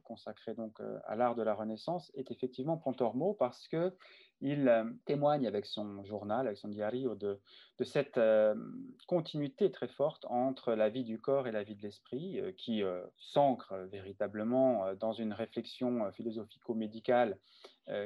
consacrée 0.04 0.54
donc 0.54 0.78
à 1.06 1.16
l'art 1.16 1.34
de 1.34 1.42
la 1.42 1.54
Renaissance, 1.54 2.10
est 2.14 2.30
effectivement 2.30 2.76
Pontormo, 2.76 3.34
parce 3.34 3.68
que 3.68 3.96
il 4.40 4.68
euh, 4.68 4.84
témoigne 5.04 5.46
avec 5.46 5.66
son 5.66 6.04
journal, 6.04 6.46
avec 6.46 6.58
son 6.58 6.68
diario, 6.68 7.14
de, 7.14 7.40
cette 7.84 8.18
euh, 8.18 8.54
continuité 9.06 9.70
très 9.70 9.88
forte 9.88 10.24
entre 10.26 10.74
la 10.74 10.88
vie 10.88 11.04
du 11.04 11.20
corps 11.20 11.48
et 11.48 11.52
la 11.52 11.62
vie 11.62 11.74
de 11.74 11.82
l'esprit, 11.82 12.40
euh, 12.40 12.52
qui 12.52 12.82
s'ancre 13.16 13.74
véritablement 13.90 14.94
dans 14.94 15.12
une 15.12 15.32
réflexion 15.32 16.10
philosophico-médicale 16.12 17.38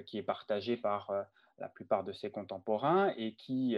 qui 0.07 0.17
est 0.19 0.23
partagée 0.23 0.77
par 0.77 1.11
la 1.59 1.69
plupart 1.69 2.05
de 2.05 2.12
ses 2.12 2.31
contemporains 2.31 3.12
et 3.17 3.35
qui 3.35 3.77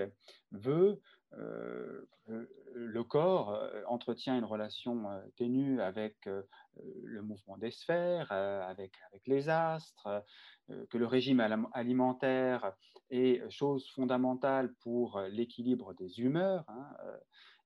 veut 0.52 1.00
le 1.36 3.04
corps 3.04 3.60
entretient 3.86 4.36
une 4.36 4.44
relation 4.44 5.04
ténue 5.36 5.80
avec 5.80 6.28
le 7.02 7.22
mouvement 7.22 7.56
des 7.56 7.70
sphères, 7.70 8.30
avec, 8.32 8.92
les 9.26 9.48
astres, 9.48 10.24
euh, 10.70 10.86
que 10.86 10.96
le 10.96 11.06
régime 11.06 11.40
alimentaire 11.72 12.72
est 13.10 13.48
chose 13.50 13.90
fondamentale 13.90 14.72
pour 14.80 15.18
euh, 15.18 15.28
l'équilibre 15.28 15.92
des 15.92 16.20
humeurs. 16.20 16.64
Hein, 16.68 16.88
euh, 17.04 17.18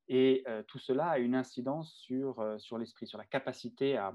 et 0.08 0.42
tout 0.68 0.78
cela 0.78 1.10
a 1.10 1.18
une 1.18 1.34
incidence 1.34 1.92
sur, 1.92 2.42
l'esprit, 2.78 3.06
sur 3.06 3.18
la 3.18 3.26
capacité 3.26 3.98
à, 3.98 4.08
euh, 4.08 4.12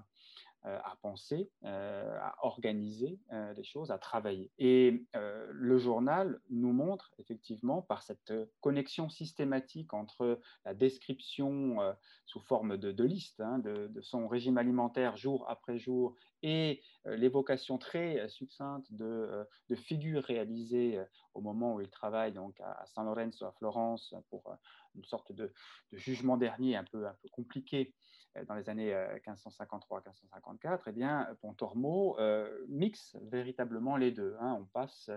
à 0.65 0.95
penser, 1.01 1.49
euh, 1.65 2.17
à 2.21 2.35
organiser 2.43 3.19
euh, 3.33 3.53
des 3.53 3.63
choses, 3.63 3.91
à 3.91 3.97
travailler. 3.97 4.51
Et 4.57 5.05
le 5.13 5.77
journal 5.77 6.39
nous 6.49 6.71
montre 6.71 7.13
effectivement 7.17 7.81
par 7.81 8.03
cette 8.03 8.33
connexion 8.61 9.09
systématique 9.09 9.93
entre 9.93 10.39
la 10.65 10.73
description 10.73 11.77
sous 12.25 12.39
forme 12.41 12.77
de, 12.77 12.91
de 12.91 13.03
liste 13.03 13.39
hein, 13.39 13.59
de, 13.59 13.89
son 14.01 14.27
régime 14.27 14.57
alimentaire 14.57 15.17
jour 15.17 15.45
après 15.49 15.77
jour 15.77 16.15
et 16.41 16.81
l'évocation 17.05 17.77
très 17.77 18.27
succincte 18.27 18.91
de, 18.93 19.45
de, 19.69 19.75
figures 19.75 20.23
réalisées 20.23 21.01
au 21.33 21.41
moment 21.41 21.75
où 21.75 21.81
il 21.81 21.89
travaille 21.89 22.33
donc 22.33 22.59
à, 22.61 22.85
San 22.87 23.05
Lorenzo, 23.05 23.45
à 23.45 23.51
Florence, 23.53 24.13
pour 24.29 24.55
une 24.95 25.05
sorte 25.05 25.31
de, 25.31 25.53
jugement 25.91 26.37
dernier 26.37 26.75
un 26.75 26.83
peu, 26.83 27.07
un 27.07 27.15
peu 27.21 27.29
compliqué 27.29 27.93
euh, 27.93 28.22
dans 28.47 28.55
les 28.55 28.69
années 28.69 28.93
1553-1554, 29.27 30.73
euh, 30.73 30.77
eh 30.87 30.91
bien, 30.91 31.27
Pontormo 31.41 32.17
euh, 32.19 32.49
mixe 32.67 33.15
véritablement 33.29 33.95
les 33.97 34.11
deux. 34.11 34.35
Hein. 34.39 34.57
On 34.59 34.65
passe 34.65 35.11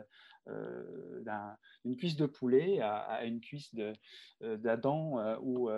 d'une 1.84 1.96
cuisse 1.96 2.16
de 2.16 2.26
poulet 2.26 2.80
à, 2.80 3.24
une 3.24 3.40
cuisse 3.40 3.74
d'Adam 4.40 5.36
ou, 5.40 5.68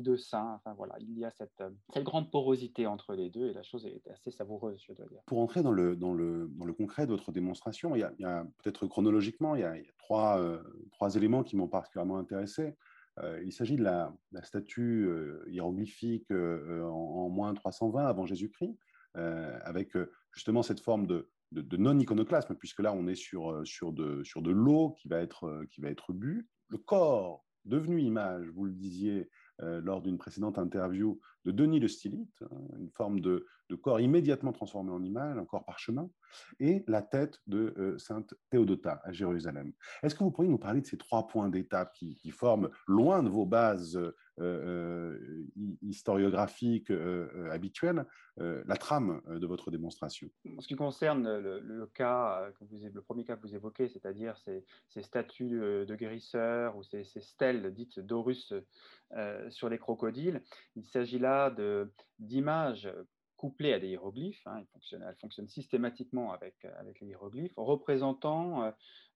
de 0.00 0.16
sein. 0.16 0.52
Enfin, 0.54 0.74
voilà, 0.74 0.94
il 1.00 1.18
y 1.18 1.24
a 1.24 1.30
cette, 1.30 1.62
grande 2.04 2.30
porosité 2.30 2.86
entre 2.86 3.14
les 3.14 3.30
deux 3.30 3.48
et 3.48 3.52
la 3.52 3.62
chose 3.62 3.84
est 3.86 4.06
assez 4.08 4.30
savoureuse, 4.30 4.80
je 4.86 4.92
dois 4.92 5.06
dire. 5.06 5.22
Pour 5.26 5.40
entrer 5.40 5.62
dans 5.62 5.72
le, 5.72 5.96
dans 5.96 6.14
le, 6.14 6.48
dans 6.54 6.66
le 6.66 6.72
concret 6.72 7.06
de 7.06 7.10
votre 7.10 7.32
démonstration, 7.32 7.96
il 7.96 8.00
y 8.00 8.24
a, 8.24 8.46
peut-être 8.62 8.86
chronologiquement, 8.86 9.56
il 9.56 9.62
y 9.62 9.64
a, 9.64 9.74
trois 9.98 11.16
éléments 11.16 11.42
qui 11.42 11.56
m'ont 11.56 11.68
particulièrement 11.68 12.18
intéressé. 12.18 12.76
Euh, 13.18 13.42
il 13.44 13.52
s'agit 13.52 13.76
de 13.76 13.82
la, 13.82 14.14
statue 14.42 15.06
euh, 15.06 15.44
hiéroglyphique 15.48 16.30
euh, 16.30 16.82
en, 16.84 17.28
moins 17.28 17.52
320 17.54 18.06
avant 18.06 18.26
Jésus-Christ, 18.26 18.76
avec 19.14 19.92
justement 20.32 20.62
cette 20.62 20.80
forme 20.80 21.06
de, 21.06 21.28
non-iconoclasme, 21.76 22.54
puisque 22.54 22.80
là, 22.80 22.94
on 22.94 23.06
est 23.06 23.14
sur, 23.14 23.60
sur 23.66 23.92
de, 23.92 24.24
sur 24.24 24.40
de 24.40 24.50
l'eau 24.50 24.96
qui 24.98 25.08
va 25.08 25.18
être, 25.18 25.64
qui 25.70 25.82
va 25.82 25.90
être 25.90 26.12
bu. 26.14 26.48
Le 26.68 26.78
corps 26.78 27.44
devenu 27.66 28.00
image, 28.00 28.48
vous 28.48 28.64
le 28.64 28.72
disiez, 28.72 29.28
lors 29.62 30.02
d'une 30.02 30.18
précédente 30.18 30.58
interview 30.58 31.20
de 31.44 31.50
Denis 31.50 31.80
le 31.80 31.88
Stylite, 31.88 32.42
hein, 32.42 32.56
une 32.78 32.90
forme 32.90 33.20
de, 33.20 33.46
corps 33.80 34.00
immédiatement 34.00 34.52
transformé 34.52 34.90
en 34.90 35.02
image, 35.02 35.38
un 35.38 35.46
corps 35.46 35.64
parchemin, 35.64 36.10
et 36.60 36.84
la 36.88 37.00
tête 37.00 37.40
de 37.46 37.74
euh, 37.78 37.98
Sainte 37.98 38.34
Théodota 38.50 39.00
à 39.02 39.12
Jérusalem. 39.12 39.72
Est-ce 40.02 40.14
que 40.14 40.22
vous 40.22 40.30
pourriez 40.30 40.50
nous 40.50 40.58
parler 40.58 40.82
de 40.82 40.86
ces 40.86 40.98
trois 40.98 41.26
points 41.26 41.48
d'étape 41.48 41.94
qui, 41.94 42.30
forment, 42.30 42.68
loin 42.86 43.22
de 43.22 43.30
vos 43.30 43.46
bases 43.46 43.98
euh, 44.40 45.44
historiographiques 45.82 46.92
habituelles, 47.50 48.06
la 48.38 48.76
trame 48.76 49.20
de 49.28 49.46
votre 49.46 49.70
démonstration 49.70 50.28
En 50.56 50.60
ce 50.60 50.68
qui 50.68 50.74
concerne 50.74 51.38
le, 51.38 51.86
cas, 51.94 52.50
que 52.58 52.64
vous, 52.64 52.78
le 52.92 53.02
premier 53.02 53.24
cas 53.24 53.36
que 53.36 53.42
vous 53.42 53.54
évoquez, 53.54 53.88
c'est-à-dire 53.88 54.36
ces, 54.38 55.02
statues 55.02 55.50
de, 55.50 55.94
guérisseurs 55.94 56.76
ou 56.76 56.82
ces, 56.82 57.04
ces 57.04 57.20
stèles 57.20 57.74
dites 57.74 58.00
d'Horus 58.00 58.54
euh, 59.14 59.50
sur 59.50 59.68
les 59.68 59.76
crocodiles. 59.76 60.42
Il 60.74 60.86
s'agit 60.86 61.18
là 61.18 61.54
d'images 62.18 62.90
couplées 63.42 63.72
à 63.72 63.80
des 63.80 63.88
hiéroglyphes. 63.88 64.46
Hein, 64.46 64.58
elles, 64.92 65.16
fonctionnent, 65.20 65.48
systématiquement 65.48 66.32
avec, 66.32 66.64
avec 66.78 67.00
les 67.00 67.08
hiéroglyphes, 67.08 67.56
représentant 67.56 68.62
euh, 68.62 68.70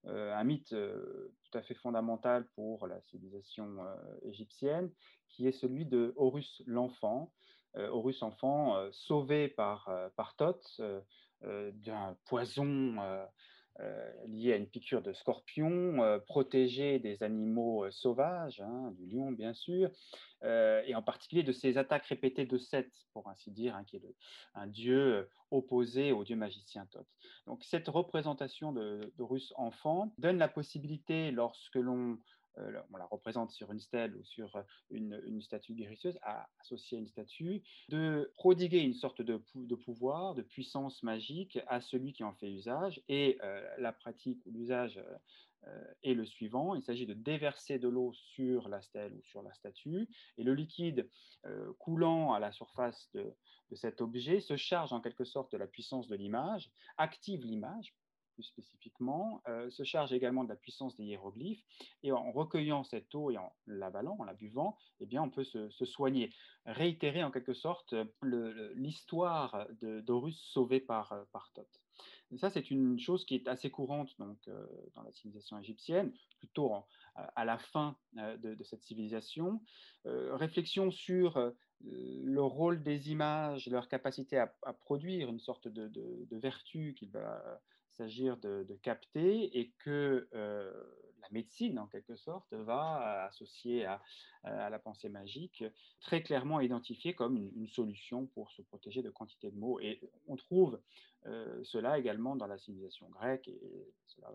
euh, 0.07 0.35
un 0.35 0.43
mythe 0.43 0.75
tout 0.75 1.57
à 1.57 1.61
fait 1.61 1.75
fondamental 1.75 2.45
pour 2.53 2.87
la 2.87 2.99
civilisation 3.03 3.77
égyptienne, 4.23 4.91
qui 5.29 5.47
est 5.47 5.53
celui 5.53 5.85
de 5.85 6.13
Horus 6.17 6.61
l'enfant. 6.65 7.31
Horus 7.75 8.21
enfant 8.23 8.75
sauvé 8.91 9.47
par, 9.47 9.89
par 10.15 10.35
Thoth 10.35 10.81
d'un 11.41 12.17
poison 12.25 12.95
euh, 13.79 14.11
lié 14.25 14.53
à 14.53 14.55
une 14.55 14.67
piqûre 14.67 15.03
de 15.03 15.13
scorpion, 15.13 16.03
euh, 16.03 16.17
protégé 16.17 16.97
des 16.97 17.21
animaux 17.21 17.85
euh, 17.85 17.91
sauvages, 17.91 18.59
hein, 18.59 18.91
du 18.97 19.05
lion 19.05 19.31
bien 19.31 19.53
sûr, 19.53 19.91
et 20.43 20.93
en 20.93 21.01
particulier 21.01 21.41
de 21.41 21.51
ces 21.51 21.77
attaques 21.77 22.05
répétées 22.05 22.45
de 22.45 22.57
Seth, 22.57 22.91
pour 23.11 23.27
ainsi 23.27 23.49
dire, 23.49 23.75
hein, 23.75 23.83
qui 23.83 23.97
est 23.97 24.03
un 24.53 24.67
dieu 24.67 25.27
opposé 25.49 26.11
au 26.11 26.23
dieu 26.23 26.35
magicien 26.35 26.85
Thoth. 26.91 27.07
Donc 27.47 27.63
cette 27.63 27.87
représentation 27.87 28.71
de, 28.71 29.11
de 29.17 29.23
Russe 29.23 29.51
enfant 29.57 30.13
donne 30.19 30.37
la 30.37 30.47
possibilité, 30.47 31.31
lorsque 31.31 31.75
l'on 31.75 32.19
euh, 32.59 32.81
on 32.91 32.97
la 32.97 33.05
représente 33.05 33.51
sur 33.51 33.71
une 33.71 33.79
stèle 33.79 34.15
ou 34.15 34.23
sur 34.23 34.55
euh, 34.55 34.61
une, 34.89 35.41
statue 35.41 35.73
guérisseuse, 35.73 36.17
à 36.21 36.49
associer 36.59 36.97
une 36.97 37.07
statue, 37.07 37.63
de 37.89 38.31
prodiguer 38.35 38.79
une 38.79 38.93
sorte 38.93 39.21
de, 39.21 39.37
pouvoir, 39.75 40.35
de 40.35 40.41
puissance 40.41 41.03
magique 41.03 41.59
à 41.67 41.81
celui 41.81 42.13
qui 42.13 42.23
en 42.23 42.33
fait 42.33 42.51
usage. 42.51 43.01
Et 43.07 43.37
euh, 43.43 43.67
la 43.77 43.91
pratique 43.91 44.45
ou 44.45 44.51
l'usage 44.51 45.01
est 46.01 46.13
le 46.13 46.25
suivant. 46.25 46.75
Il 46.75 46.83
s'agit 46.83 47.05
de 47.05 47.13
déverser 47.13 47.77
de 47.77 47.89
l'eau 47.89 48.13
sur 48.13 48.69
la 48.69 48.81
stèle 48.81 49.13
ou 49.13 49.21
sur 49.23 49.41
la 49.41 49.51
statue, 49.53 50.07
et 50.37 50.43
le 50.43 50.53
liquide 50.53 51.09
coulant 51.77 52.31
à 52.31 52.39
la 52.39 52.53
surface 52.53 53.09
de 53.11 53.75
cet 53.75 53.99
objet 53.99 54.39
se 54.39 54.55
charge 54.55 54.93
en 54.93 55.01
quelque 55.01 55.25
sorte 55.25 55.51
de 55.51 55.57
la 55.57 55.67
puissance 55.67 56.07
de 56.07 56.15
l'image, 56.15 56.71
active 56.97 57.43
l'image 57.43 57.93
plus 58.37 58.43
spécifiquement, 58.43 59.41
euh, 59.47 59.67
se 59.71 59.83
charge 59.83 60.13
également 60.13 60.43
de 60.43 60.49
la 60.49 60.55
puissance 60.55 60.95
des 60.95 61.05
hiéroglyphes. 61.05 61.63
Et 62.03 62.11
en 62.11 62.31
recueillant 62.31 62.83
cette 62.83 63.13
eau 63.15 63.31
et 63.31 63.37
en 63.37 63.51
l'avalant, 63.65 64.15
en 64.19 64.23
la 64.25 64.35
buvant, 64.35 64.77
eh 64.99 65.07
bien, 65.07 65.23
on 65.23 65.31
peut 65.31 65.43
se, 65.43 65.69
soigner. 65.85 66.31
Réitérer 66.65 67.23
en 67.23 67.31
quelque 67.31 67.55
sorte 67.55 67.95
l'histoire 68.21 69.67
d'Horus 69.81 70.39
sauvé 70.53 70.79
par, 70.79 71.13
euh, 71.13 71.23
par 71.31 71.51
Thoth. 71.55 71.81
ça, 72.37 72.51
c'est 72.51 72.69
une 72.69 72.99
chose 72.99 73.25
qui 73.25 73.33
est 73.33 73.47
assez 73.47 73.71
courante 73.71 74.11
donc, 74.19 74.37
euh, 74.47 74.67
dans 74.93 75.01
la 75.01 75.11
civilisation 75.11 75.57
égyptienne, 75.57 76.13
plutôt 76.37 76.71
à 77.15 77.45
la 77.45 77.57
fin 77.57 77.97
de, 78.13 78.63
cette 78.63 78.83
civilisation. 78.83 79.63
réflexion 80.05 80.91
sur 80.91 81.53
le 81.81 82.41
rôle 82.41 82.83
des 82.83 83.11
images, 83.11 83.67
leur 83.67 83.87
capacité 83.87 84.37
à, 84.37 84.47
produire 84.81 85.29
une 85.29 85.39
sorte 85.39 85.67
de, 85.67 85.87
de, 85.87 86.37
vertu 86.37 86.93
qu'il 86.95 87.09
va 87.09 87.59
s'agir 87.97 88.37
de, 88.37 88.79
capter 88.81 89.57
et 89.57 89.73
que 89.79 90.27
euh, 90.33 90.71
la 91.21 91.29
médecine, 91.31 91.79
en 91.79 91.87
quelque 91.87 92.15
sorte, 92.15 92.53
va 92.53 93.25
associer 93.25 93.85
à, 93.85 94.01
la 94.43 94.79
pensée 94.79 95.09
magique, 95.09 95.63
très 95.99 96.21
clairement 96.21 96.61
identifiée 96.61 97.13
comme 97.13 97.37
une, 97.37 97.67
solution 97.67 98.27
pour 98.27 98.51
se 98.51 98.61
protéger 98.61 99.01
de 99.01 99.09
quantité 99.09 99.51
de 99.51 99.57
maux. 99.57 99.79
Et 99.79 99.99
on 100.27 100.35
trouve 100.37 100.79
cela 101.63 101.97
également 101.99 102.37
dans 102.37 102.47
la 102.47 102.57
civilisation 102.57 103.09
grecque, 103.09 103.49
et 103.49 103.59
cela 104.05 104.31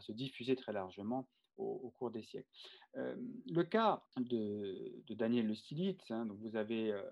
se 0.00 0.12
diffuser 0.12 0.56
très 0.56 0.72
largement 0.72 1.28
au, 1.58 1.92
cours 1.98 2.10
des 2.10 2.22
siècles. 2.22 2.48
Euh, 2.96 3.16
le 3.50 3.62
cas 3.62 4.02
de, 4.16 5.02
Daniel 5.10 5.46
le 5.46 5.54
Stylite, 5.54 6.02
hein, 6.10 6.26
dont 6.26 6.34
vous 6.34 6.56
avez 6.56 6.92
euh, 6.92 7.02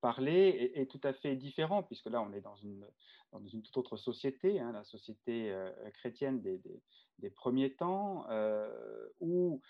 parlé, 0.00 0.72
est, 0.74 0.90
tout 0.90 1.00
à 1.02 1.12
fait 1.12 1.36
différent, 1.36 1.82
puisque 1.82 2.06
là, 2.06 2.20
on 2.22 2.32
est 2.32 2.40
dans 2.40 2.56
une, 2.56 2.84
toute 3.62 3.76
autre 3.76 3.96
société, 3.96 4.60
hein, 4.60 4.72
la 4.72 4.84
société 4.84 5.52
euh, 5.52 5.70
chrétienne 5.94 6.40
des, 6.40 7.30
premiers 7.30 7.74
temps, 7.74 8.26
où 9.20 9.62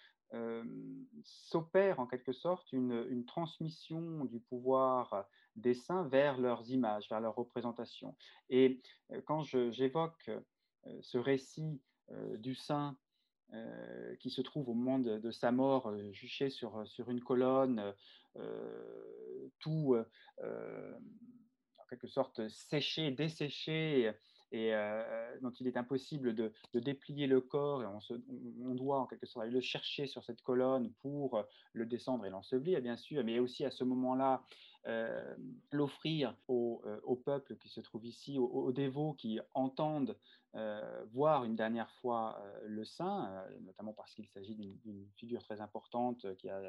s'opère 1.23 2.01
en 2.01 2.07
quelque 2.07 2.33
sorte 2.33 2.73
une, 2.73 3.25
transmission 3.27 4.25
du 4.25 4.41
pouvoir 4.41 5.27
des 5.55 5.75
saints 5.75 6.09
vers 6.09 6.39
leurs 6.39 6.69
images, 6.71 7.09
vers 7.09 7.21
leurs 7.21 7.37
représentations. 7.37 8.17
Et 8.51 8.83
quand 9.27 9.43
j'évoque 9.43 10.31
ce 11.01 11.19
récit 11.19 11.81
du 12.39 12.55
saint 12.55 12.97
euh, 13.55 14.17
qui 14.17 14.31
se 14.31 14.41
trouve 14.41 14.69
au 14.69 14.75
moment 14.75 14.99
de, 14.99 15.31
sa 15.31 15.53
mort, 15.53 15.89
euh, 15.89 16.11
juché 16.13 16.51
sur, 16.51 16.85
sur 16.89 17.09
une 17.11 17.21
colonne, 17.21 17.95
euh, 18.37 19.49
tout 19.61 19.97
en 20.43 21.85
quelque 21.89 22.09
sorte 22.09 22.49
séché, 22.49 23.13
desséché, 23.13 24.13
et 24.51 24.73
dont 25.41 25.51
il 25.51 25.69
est 25.69 25.77
impossible 25.77 26.35
de, 26.35 26.53
déplier 26.75 27.27
le 27.27 27.41
corps, 27.41 27.83
et 27.83 27.87
on, 27.87 27.99
on, 28.65 28.75
doit 28.75 29.01
en 29.01 29.07
quelque 29.07 29.27
sorte 29.27 29.47
le 29.47 29.61
chercher 29.61 30.07
sur 30.07 30.25
cette 30.25 30.43
colonne 30.43 30.93
pour 31.01 31.45
le 31.73 31.87
descendre 31.87 32.27
et 32.27 32.31
l'ensevelir, 32.31 32.81
bien 32.81 32.97
sûr, 32.97 33.23
mais 33.25 33.39
aussi 33.39 33.65
à 33.65 33.71
ce 33.71 33.85
moment-là, 33.85 34.43
euh, 34.87 35.35
l'offrir 35.73 36.37
au, 36.47 36.83
euh, 36.85 37.01
au, 37.05 37.17
peuple 37.17 37.57
qui 37.57 37.71
se 37.71 37.81
trouve 37.81 38.05
ici, 38.05 38.39
aux, 38.39 38.71
dévots 38.71 39.15
qui 39.15 39.41
entendent 39.55 40.15
euh, 40.57 41.05
voir 41.11 41.45
une 41.45 41.57
dernière 41.57 41.91
fois 42.03 42.39
le 42.67 42.85
saint, 42.85 43.45
notamment 43.63 43.95
parce 43.95 44.15
qu'il 44.15 44.29
s'agit 44.29 44.55
d'une 44.55 45.09
figure 45.17 45.43
très 45.43 45.63
importante 45.63 46.27
qui 46.37 46.51
a 46.51 46.61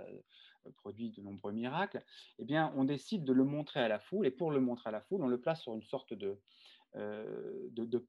produit 0.77 1.11
de 1.11 1.21
nombreux 1.21 1.51
miracles, 1.51 2.03
eh 2.39 2.45
bien, 2.45 2.73
on 2.77 2.85
décide 2.85 3.25
de 3.25 3.33
le 3.33 3.43
montrer 3.43 3.81
à 3.81 3.89
la 3.89 3.99
foule, 3.99 4.25
et 4.25 4.31
pour 4.31 4.49
le 4.49 4.61
montrer 4.61 4.89
à 4.89 4.91
la 4.91 5.01
foule, 5.01 5.21
on 5.21 5.27
le 5.27 5.41
place 5.41 5.61
sur 5.61 5.75
une 5.75 5.83
sorte 5.83 6.13
de, 6.13 6.39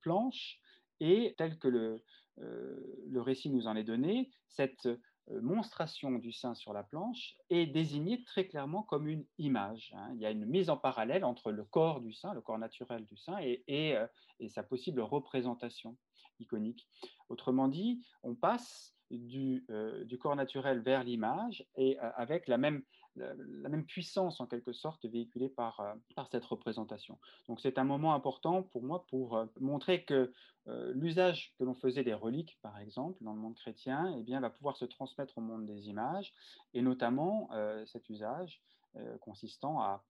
planche, 0.02 0.60
et 1.00 1.34
tel 1.36 1.58
que 1.58 1.68
le, 1.68 2.00
le 2.36 3.20
récit 3.20 3.50
nous 3.50 3.66
en 3.66 3.74
est 3.74 3.84
donné, 3.84 4.30
cette 4.46 4.88
monstration 5.30 6.12
du 6.12 6.32
sein 6.32 6.54
sur 6.54 6.72
la 6.72 6.82
planche 6.82 7.36
est 7.50 7.66
désignée 7.66 8.22
très 8.22 8.46
clairement 8.46 8.82
comme 8.82 9.08
une 9.08 9.24
image. 9.38 9.92
Hein. 9.96 10.10
Il 10.14 10.20
y 10.20 10.26
a 10.26 10.30
une 10.30 10.46
mise 10.46 10.70
en 10.70 10.76
parallèle 10.76 11.24
entre 11.24 11.50
le 11.50 11.64
corps 11.64 12.00
du 12.00 12.12
sein, 12.12 12.32
le 12.32 12.40
corps 12.40 12.58
naturel 12.58 13.04
du 13.06 13.16
sein, 13.16 13.38
et, 13.40 13.64
et, 13.66 13.96
euh, 13.96 14.06
sa 14.48 14.62
possible 14.62 15.00
représentation 15.00 15.96
iconique. 16.38 16.88
Autrement 17.28 17.68
dit, 17.68 18.04
on 18.22 18.34
passe 18.34 18.95
du, 19.10 19.64
euh, 19.70 20.04
du 20.04 20.18
corps 20.18 20.36
naturel 20.36 20.80
vers 20.80 21.04
l'image 21.04 21.64
et 21.76 21.98
avec 21.98 22.48
la 22.48 22.58
même, 22.58 22.82
la, 23.16 23.68
même 23.68 23.84
puissance 23.84 24.40
en 24.40 24.46
quelque 24.46 24.72
sorte 24.72 25.04
véhiculée 25.06 25.48
par, 25.48 25.96
par 26.14 26.28
cette 26.28 26.44
représentation. 26.44 27.18
Donc 27.48 27.60
c'est 27.60 27.78
un 27.78 27.84
moment 27.84 28.14
important 28.14 28.62
pour 28.62 28.82
moi 28.82 29.06
pour 29.08 29.46
montrer 29.60 30.04
que 30.04 30.32
euh, 30.68 30.92
l'usage 30.94 31.54
que 31.58 31.64
l'on 31.64 31.74
faisait 31.74 32.02
des 32.02 32.14
reliques, 32.14 32.58
par 32.60 32.78
exemple, 32.78 33.22
dans 33.22 33.32
le 33.32 33.38
monde 33.38 33.54
chrétien, 33.54 34.12
eh 34.18 34.22
bien, 34.22 34.40
va 34.40 34.50
pouvoir 34.50 34.76
se 34.76 34.84
transmettre 34.84 35.38
au 35.38 35.40
monde 35.40 35.64
des 35.64 35.88
images, 35.88 36.32
et 36.74 36.82
notamment 36.82 37.48
euh, 37.52 37.84
cet 37.86 38.08
usage 38.10 38.60
euh, 38.96 39.16
consistant 39.18 39.80
à, 39.80 40.04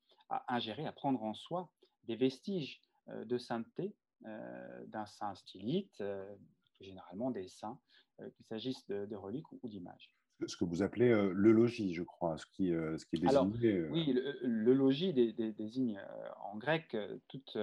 ingérer, 0.49 0.87
à 0.87 0.93
prendre 0.93 1.23
en 1.23 1.35
soi 1.35 1.69
des 2.05 2.17
vestiges 2.17 2.81
de 3.09 3.39
sainteté 3.39 3.95
d'un 4.23 5.07
saint 5.07 5.37
stylite, 5.37 6.03
généralement 6.81 7.31
des 7.31 7.47
saints, 7.47 7.79
qu'il 8.19 8.47
s'agisse 8.47 8.87
de, 8.87 9.17
reliques 9.17 9.51
ou 9.53 9.69
d'images 9.69 10.11
ce 10.47 10.57
que 10.57 10.65
vous 10.65 10.83
appelez 10.83 11.09
le 11.09 11.53
logis, 11.53 11.95
je 11.95 12.03
crois, 12.03 12.37
ce 12.37 12.47
qui, 12.47 12.69
ce 12.69 13.07
qui 13.07 13.17
est 13.17 13.21
désigné. 13.21 13.89
oui, 13.89 14.13
le, 14.43 14.75
logis 14.75 15.15
désigne 15.15 15.99
en 16.43 16.57
grec 16.59 16.95
toute 17.29 17.57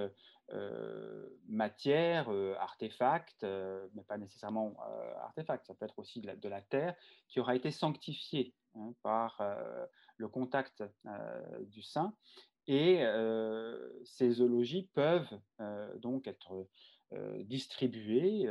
matière, 1.48 2.28
artefact, 2.58 3.46
mais 3.94 4.02
pas 4.02 4.18
nécessairement 4.18 4.76
artefact, 5.22 5.66
ça 5.66 5.74
peut 5.74 5.84
être 5.84 5.98
aussi 5.98 6.20
de 6.20 6.48
la, 6.48 6.62
terre, 6.62 6.96
qui 7.28 7.40
aura 7.40 7.54
été 7.54 7.70
sanctifiée 7.70 8.54
hein, 8.74 8.92
par 9.02 9.40
le 10.16 10.28
contact 10.28 10.82
du 11.68 11.82
saint. 11.82 12.14
Et 12.66 13.04
ces 14.04 14.30
zoologies 14.32 14.88
peuvent 14.94 15.38
donc 15.98 16.26
être 16.26 16.66
distribuées 17.44 18.48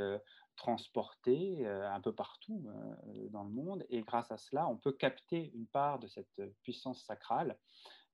transporté 0.56 1.66
euh, 1.66 1.90
un 1.92 2.02
peu 2.02 2.14
partout 2.14 2.66
euh, 2.68 3.30
dans 3.30 3.44
le 3.44 3.50
monde. 3.50 3.86
Et 3.90 4.02
grâce 4.02 4.32
à 4.32 4.38
cela, 4.38 4.68
on 4.68 4.78
peut 4.78 4.94
capter 4.94 5.52
une 5.54 5.68
part 5.68 6.00
de 6.00 6.08
cette 6.08 6.42
puissance 6.62 7.06
sacrale 7.06 7.58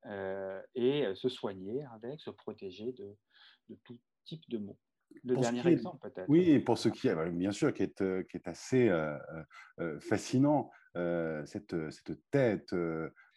euh, 0.05 0.61
et 0.75 1.05
se 1.15 1.29
soigner 1.29 1.85
avec, 1.93 2.19
se 2.21 2.29
protéger 2.29 2.93
de, 2.93 3.15
de 3.69 3.75
tout 3.83 3.99
type 4.25 4.49
de 4.49 4.57
maux. 4.57 4.77
Le 5.23 5.35
dernier 5.37 5.67
exemple, 5.67 6.07
peut-être. 6.07 6.29
Oui, 6.29 6.59
pour 6.59 6.77
ce 6.77 6.87
qui 6.87 7.07
est, 7.07 7.29
bien 7.31 7.51
sûr, 7.51 7.73
qui 7.73 7.81
est, 7.81 8.27
qui 8.27 8.37
est 8.37 8.47
assez 8.47 8.91
fascinant, 9.99 10.69
cette, 10.93 11.89
cette 11.89 12.29
tête 12.29 12.75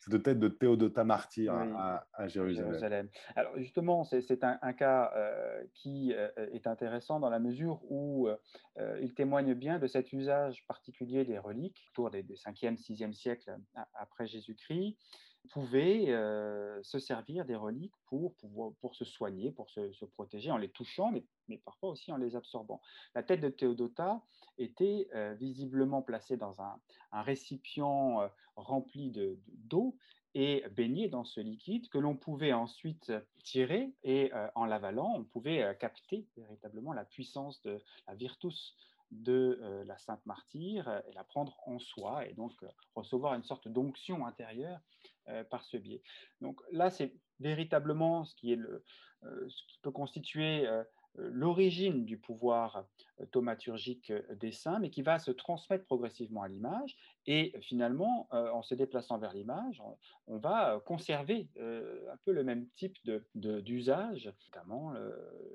de 0.09 0.17
tête 0.17 0.39
de 0.39 0.49
Théodota 0.49 1.05
martyr 1.05 1.53
à, 1.55 2.29
Jérusalem. 2.29 3.09
Alors 3.37 3.57
justement, 3.59 4.05
c'est 4.05 4.45
un, 4.45 4.73
cas 4.73 5.13
euh, 5.15 5.65
qui 5.75 6.13
euh, 6.15 6.29
est 6.53 6.67
intéressant 6.67 7.21
dans 7.21 7.31
la 7.31 7.39
mesure 7.39 7.81
où 7.91 8.29
euh, 8.29 8.99
il 9.01 9.15
témoigne 9.15 9.55
bien 9.55 9.79
de 9.79 9.87
cet 9.87 10.13
usage 10.13 10.67
particulier 10.67 11.25
des 11.25 11.39
reliques 11.39 11.89
autour 11.93 12.11
des, 12.11 12.23
des 12.23 12.35
5e, 12.35 12.77
6e 12.77 13.13
siècles 13.13 13.57
après 13.95 14.27
Jésus-Christ 14.27 14.97
pouvaient 15.51 16.07
se 16.83 16.99
servir 16.99 17.45
des 17.45 17.57
reliques 17.57 17.95
pour, 18.07 18.35
pour, 18.81 18.95
se 18.95 19.05
soigner, 19.05 19.51
pour 19.51 19.69
se, 19.71 20.05
protéger 20.05 20.51
en 20.51 20.57
les 20.57 20.71
touchant, 20.71 21.11
mais, 21.11 21.25
mais, 21.49 21.59
parfois 21.59 21.91
aussi 21.91 22.13
en 22.13 22.17
les 22.17 22.37
absorbant. 22.37 22.81
La 23.15 23.23
tête 23.23 23.41
de 23.41 23.49
Théodota 23.49 24.23
était 24.59 25.09
visiblement 25.39 26.03
placée 26.03 26.37
dans 26.37 26.61
un, 26.61 26.81
un 27.13 27.23
récipient 27.23 28.31
rempli 28.57 29.13
d'eau 29.49 29.97
et 30.35 30.65
baignée 30.71 31.09
dans 31.09 31.25
ce 31.25 31.41
liquide 31.41 31.89
que 31.89 31.99
l'on 31.99 32.17
pouvait 32.17 32.53
ensuite 32.53 33.13
tirer 33.45 33.93
et 34.03 34.33
en 34.55 34.65
l'avalant, 34.65 35.15
on 35.17 35.25
pouvait 35.25 35.77
capter 35.79 36.27
véritablement 36.37 36.93
la 36.93 37.05
puissance 37.05 37.61
de 37.63 37.83
la 38.07 38.15
virtus 38.15 38.75
de 39.11 39.83
la 39.87 39.99
Sainte 39.99 40.25
Martyre 40.25 41.03
et 41.07 41.13
la 41.13 41.25
prendre 41.25 41.59
en 41.67 41.79
soi 41.79 42.27
et 42.27 42.33
donc 42.33 42.53
recevoir 42.95 43.35
une 43.35 43.43
sorte 43.43 43.69
d'onction 43.69 44.27
intérieure 44.27 44.81
par 45.51 45.65
ce 45.65 45.77
biais. 45.77 46.03
Donc 46.41 46.61
là, 46.73 46.91
c'est 46.91 47.15
véritablement 47.41 48.25
ce 48.25 48.35
qui, 48.35 48.57
qui 48.57 49.79
peut 49.83 49.91
constituer 49.91 50.67
l'origine 51.17 52.05
du 52.05 52.19
pouvoir 52.19 52.87
thaumaturgique 53.31 54.13
des 54.41 54.53
saints, 54.53 54.79
mais 54.79 54.91
qui 54.91 55.03
va 55.03 55.19
se 55.19 55.31
transmettre 55.31 55.85
progressivement 55.85 56.43
à 56.43 56.49
l'image. 56.49 56.97
Et 57.27 57.55
finalement, 57.61 58.29
en 58.31 58.63
se 58.63 58.75
déplaçant 58.75 59.19
vers 59.19 59.33
l'image, 59.33 59.83
on, 60.27 60.39
va 60.39 60.81
conserver 60.87 61.49
un 61.59 62.17
peu 62.25 62.33
le 62.33 62.43
même 62.45 62.67
type 62.77 62.97
d'usage. 63.35 64.25
De, 64.25 64.33
Notamment, 64.53 64.95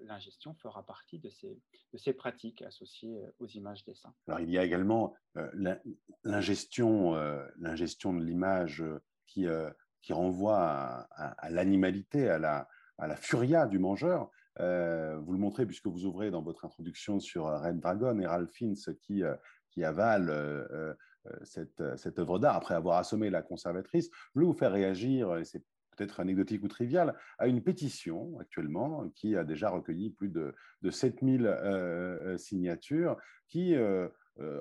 l'ingestion 0.03 0.53
fera 0.55 0.85
partie 0.85 1.19
de 1.19 1.29
ces, 1.29 2.13
pratiques 2.13 2.61
associées 2.61 3.19
aux 3.39 3.47
images 3.47 3.83
des 3.83 3.95
saints. 3.95 4.13
Alors, 4.27 4.39
il 4.39 4.51
y 4.51 4.57
a 4.57 4.63
également 4.63 5.13
l'ingestion 6.23 7.13
de 7.13 8.23
l'image 8.23 8.83
qui, 9.27 9.47
qui 10.07 10.13
renvoie 10.13 11.07
à, 11.11 11.49
l'animalité, 11.49 12.29
à 12.29 12.39
la, 12.39 13.15
furia 13.17 13.67
du 13.67 13.77
mangeur. 13.77 14.31
Euh, 14.61 15.19
vous 15.19 15.33
le 15.33 15.37
montrez 15.37 15.65
puisque 15.65 15.87
vous 15.87 16.05
ouvrez 16.05 16.31
dans 16.31 16.41
votre 16.41 16.63
introduction 16.63 17.19
sur 17.19 17.45
Red 17.45 17.79
Dragon 17.79 18.17
et 18.19 18.25
Ralph 18.25 18.49
Fiennes 18.51 18.75
qui, 19.01 19.23
euh, 19.23 19.35
qui 19.69 19.83
avale 19.83 20.29
euh, 20.29 20.93
cette, 21.43 21.83
cette, 21.97 22.19
œuvre 22.19 22.39
d'art 22.39 22.55
après 22.55 22.73
avoir 22.73 22.97
assommé 22.99 23.29
la 23.29 23.41
conservatrice. 23.41 24.09
Je 24.11 24.31
voulais 24.35 24.45
vous 24.45 24.57
faire 24.57 24.71
réagir, 24.71 25.35
et 25.37 25.43
c'est 25.43 25.63
peut-être 25.97 26.21
anecdotique 26.21 26.63
ou 26.63 26.69
trivial, 26.69 27.13
à 27.37 27.47
une 27.47 27.61
pétition 27.61 28.39
actuellement 28.39 29.09
qui 29.09 29.35
a 29.35 29.43
déjà 29.43 29.69
recueilli 29.69 30.11
plus 30.11 30.29
de, 30.29 30.55
de 30.83 30.89
7000 30.89 32.37
signatures 32.37 33.17
qui 33.49 33.75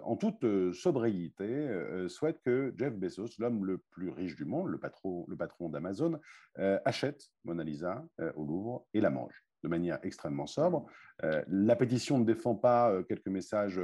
en 0.03 0.17
toute 0.17 0.45
sobriété, 0.73 1.69
souhaite 2.09 2.41
que 2.45 2.73
Jeff 2.77 2.95
Bezos, 2.95 3.29
l'homme 3.39 3.65
le 3.65 3.79
plus 3.91 4.11
riche 4.11 4.37
du 4.37 4.45
monde, 4.45 4.69
le 4.69 4.79
patron, 4.79 5.25
le 5.29 5.37
patron 5.37 5.69
d'Amazon, 5.69 6.19
achète 6.57 7.23
Mona 7.45 7.65
Lisa 7.65 8.07
au 8.37 8.45
Louvre 8.45 8.87
et 8.95 9.01
la 9.01 9.11
mange 9.11 9.45
de 9.63 9.69
manière 9.69 9.99
extrêmement 10.03 10.47
sobre. 10.47 10.87
la 11.23 11.77
pétition 11.77 12.19
ne 12.19 12.25
défend 12.25 12.55
pas 12.55 13.03
quelques 13.09 13.29
messages 13.29 13.81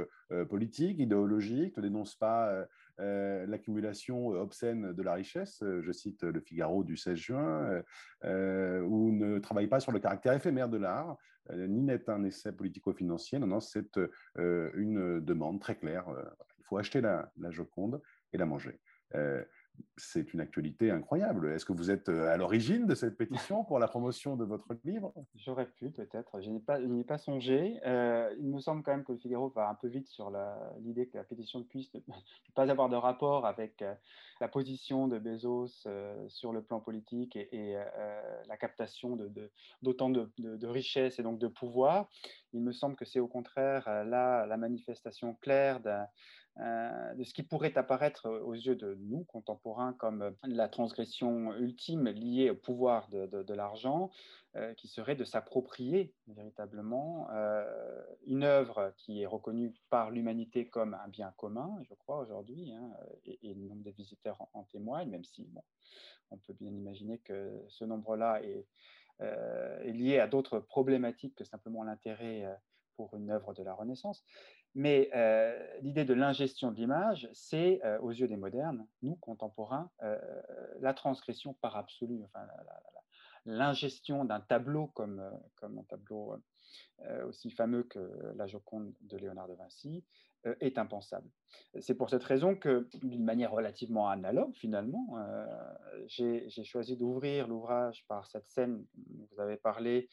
politiques, 0.49 0.99
idéologiques, 0.99 1.77
ne 1.77 1.81
dénonce 1.83 2.15
pas 2.15 2.65
euh, 2.99 3.45
l'accumulation 3.47 4.27
obscène 4.27 4.93
de 4.93 5.01
la 5.01 5.13
richesse, 5.13 5.63
euh, 5.63 5.81
je 5.81 5.91
cite 5.91 6.23
le 6.23 6.39
Figaro 6.39 6.83
du 6.83 6.95
16 6.95 7.15
juin, 7.15 7.83
euh, 8.23 8.81
ou 8.81 9.11
ne 9.11 9.39
travaille 9.39 9.67
pas 9.67 9.79
sur 9.79 9.91
le 9.91 9.99
caractère 9.99 10.33
éphémère 10.33 10.69
de 10.69 10.77
l'art, 10.77 11.17
ni 11.51 11.81
n'est 11.81 12.09
un 12.09 12.23
essai 12.23 12.53
politico-financier, 12.53 13.39
non, 13.39 13.47
non, 13.47 13.59
c'est 13.59 13.99
une 14.37 15.19
demande 15.19 15.59
très 15.59 15.75
claire. 15.75 16.05
il 16.57 16.63
faut 16.63 16.77
acheter 16.77 17.01
la 17.01 17.29
Joconde 17.49 18.01
et 18.31 18.37
la 18.37 18.45
manger 18.45 18.79
c'est 19.97 20.33
une 20.33 20.41
actualité 20.41 20.91
incroyable. 20.91 21.51
Est-ce 21.51 21.65
que 21.65 21.73
vous 21.73 21.91
êtes 21.91 22.09
euh, 22.09 22.33
à 22.33 22.37
l'origine 22.37 22.87
de 22.87 22.95
cette 22.95 23.15
pétition 23.15 23.63
pour 23.63 23.79
la 23.79 23.87
promotion 23.87 24.35
de 24.35 24.43
votre 24.43 24.67
livre? 24.83 25.13
J'aurais 25.35 25.67
pu, 25.67 25.91
peut-être. 25.91 26.41
Je 26.41 26.49
n'y 26.49 26.57
ai, 27.01 27.03
pas 27.03 27.17
songé. 27.17 27.79
Euh, 27.85 28.33
il 28.39 28.49
me 28.49 28.59
semble 28.59 28.83
quand 28.83 28.91
même 28.91 29.03
que 29.03 29.11
le 29.11 29.17
Figaro 29.19 29.49
va 29.49 29.69
un 29.69 29.75
peu 29.75 29.87
vite 29.87 30.07
sur 30.07 30.31
l'idée 30.81 31.07
que 31.07 31.17
la 31.17 31.23
pétition 31.23 31.63
puisse 31.63 31.93
ne 31.93 31.99
pas 32.55 32.69
avoir 32.69 32.89
de 32.89 32.95
rapport 32.95 33.45
avec 33.45 33.81
euh, 33.81 33.93
la 34.41 34.47
position 34.47 35.07
de 35.07 35.19
Bezos 35.19 35.87
sur 36.27 36.51
le 36.51 36.61
plan 36.61 36.79
politique 36.79 37.35
et, 37.35 37.77
la 38.47 38.57
captation 38.57 39.17
d'autant 39.81 40.09
de, 40.09 40.29
de, 40.37 40.67
richesses 40.67 41.19
et 41.19 41.23
donc 41.23 41.39
de 41.39 41.47
pouvoir. 41.47 42.09
Il 42.53 42.61
me 42.61 42.71
semble 42.71 42.95
que 42.95 43.05
c'est 43.05 43.19
au 43.19 43.27
contraire 43.27 43.85
là 44.05 44.45
la 44.45 44.57
manifestation 44.57 45.35
claire 45.41 45.81
euh, 46.59 47.13
de 47.15 47.23
ce 47.23 47.33
qui 47.33 47.41
pourrait 47.41 47.75
apparaître 47.79 48.29
aux 48.29 48.53
yeux 48.53 48.75
de 48.75 48.95
nous, 49.01 49.23
contemporains, 49.23 49.93
comme 49.93 50.35
la 50.43 50.69
transgression 50.69 51.51
ultime 51.55 52.09
liée 52.09 52.51
au 52.51 52.55
pouvoir 52.55 53.09
de, 53.09 53.53
l'argent, 53.53 54.11
euh, 54.55 54.75
qui 54.75 54.87
serait 54.87 55.15
de 55.15 55.23
s'approprier 55.23 56.13
véritablement 56.27 57.27
euh, 57.31 58.03
une 58.27 58.43
œuvre 58.43 58.93
qui 58.97 59.23
est 59.23 59.25
reconnue 59.25 59.73
par 59.89 60.11
l'humanité 60.11 60.67
comme 60.67 60.93
un 60.93 61.07
bien 61.07 61.33
commun, 61.37 61.75
je 61.89 61.95
crois, 61.95 62.19
aujourd'hui, 62.19 62.71
hein, 62.71 62.91
et, 63.25 63.55
le 63.55 63.67
nombre 63.67 63.83
de 63.83 63.91
visiteurs 63.91 64.47
en, 64.53 64.63
témoigne, 64.65 65.09
même 65.09 65.23
si 65.23 65.49
on 66.29 66.37
peut 66.37 66.53
bien 66.53 66.69
imaginer 66.69 67.17
que 67.17 67.63
ce 67.67 67.83
nombre-là 67.83 68.43
est, 68.43 68.67
est, 69.19 69.91
lié 69.91 70.19
à 70.19 70.27
d'autres 70.27 70.59
problématiques 70.59 71.35
que 71.35 71.43
simplement 71.43 71.83
l'intérêt 71.83 72.45
pour 72.95 73.15
une 73.15 73.31
œuvre 73.31 73.53
de 73.53 73.63
la 73.63 73.73
Renaissance. 73.73 74.23
Mais 74.75 75.09
euh, 75.13 75.55
l'idée 75.81 76.05
de 76.05 76.13
l'ingestion 76.13 76.71
de 76.71 76.77
l'image, 76.77 77.29
c'est, 77.33 77.79
euh, 77.85 77.99
aux 77.99 78.09
yeux 78.09 78.27
des 78.27 78.37
modernes, 78.37 78.87
nous, 79.03 79.15
contemporains, 79.15 79.91
euh, 80.01 80.17
la 80.79 80.93
transgression 80.93 81.53
par 81.55 81.75
absolu, 81.75 82.23
enfin, 82.25 82.47
l'ingestion 83.45 84.25
d'un 84.25 84.39
tableau 84.39 84.87
comme, 84.87 85.21
comme 85.55 85.77
un 85.77 85.83
tableau 85.83 86.41
aussi 87.27 87.51
fameux 87.51 87.83
que 87.83 87.99
la 88.35 88.47
Joconde 88.47 88.93
de 89.01 89.17
Léonard 89.17 89.47
de 89.47 89.53
Vinci 89.53 90.03
est 90.59 90.77
impensable. 90.77 91.27
C'est 91.79 91.95
pour 91.95 92.09
cette 92.09 92.23
raison 92.23 92.55
que, 92.55 92.87
d'une 93.01 93.23
manière 93.23 93.51
relativement 93.51 94.09
analogue, 94.09 94.53
finalement, 94.55 95.17
j'ai 96.07 96.63
choisi 96.63 96.97
d'ouvrir 96.97 97.47
l'ouvrage 97.47 98.05
par 98.07 98.27
cette 98.27 98.49
scène, 98.49 98.85
vous 98.95 99.39
avez 99.39 99.57
parlé, 99.57 100.09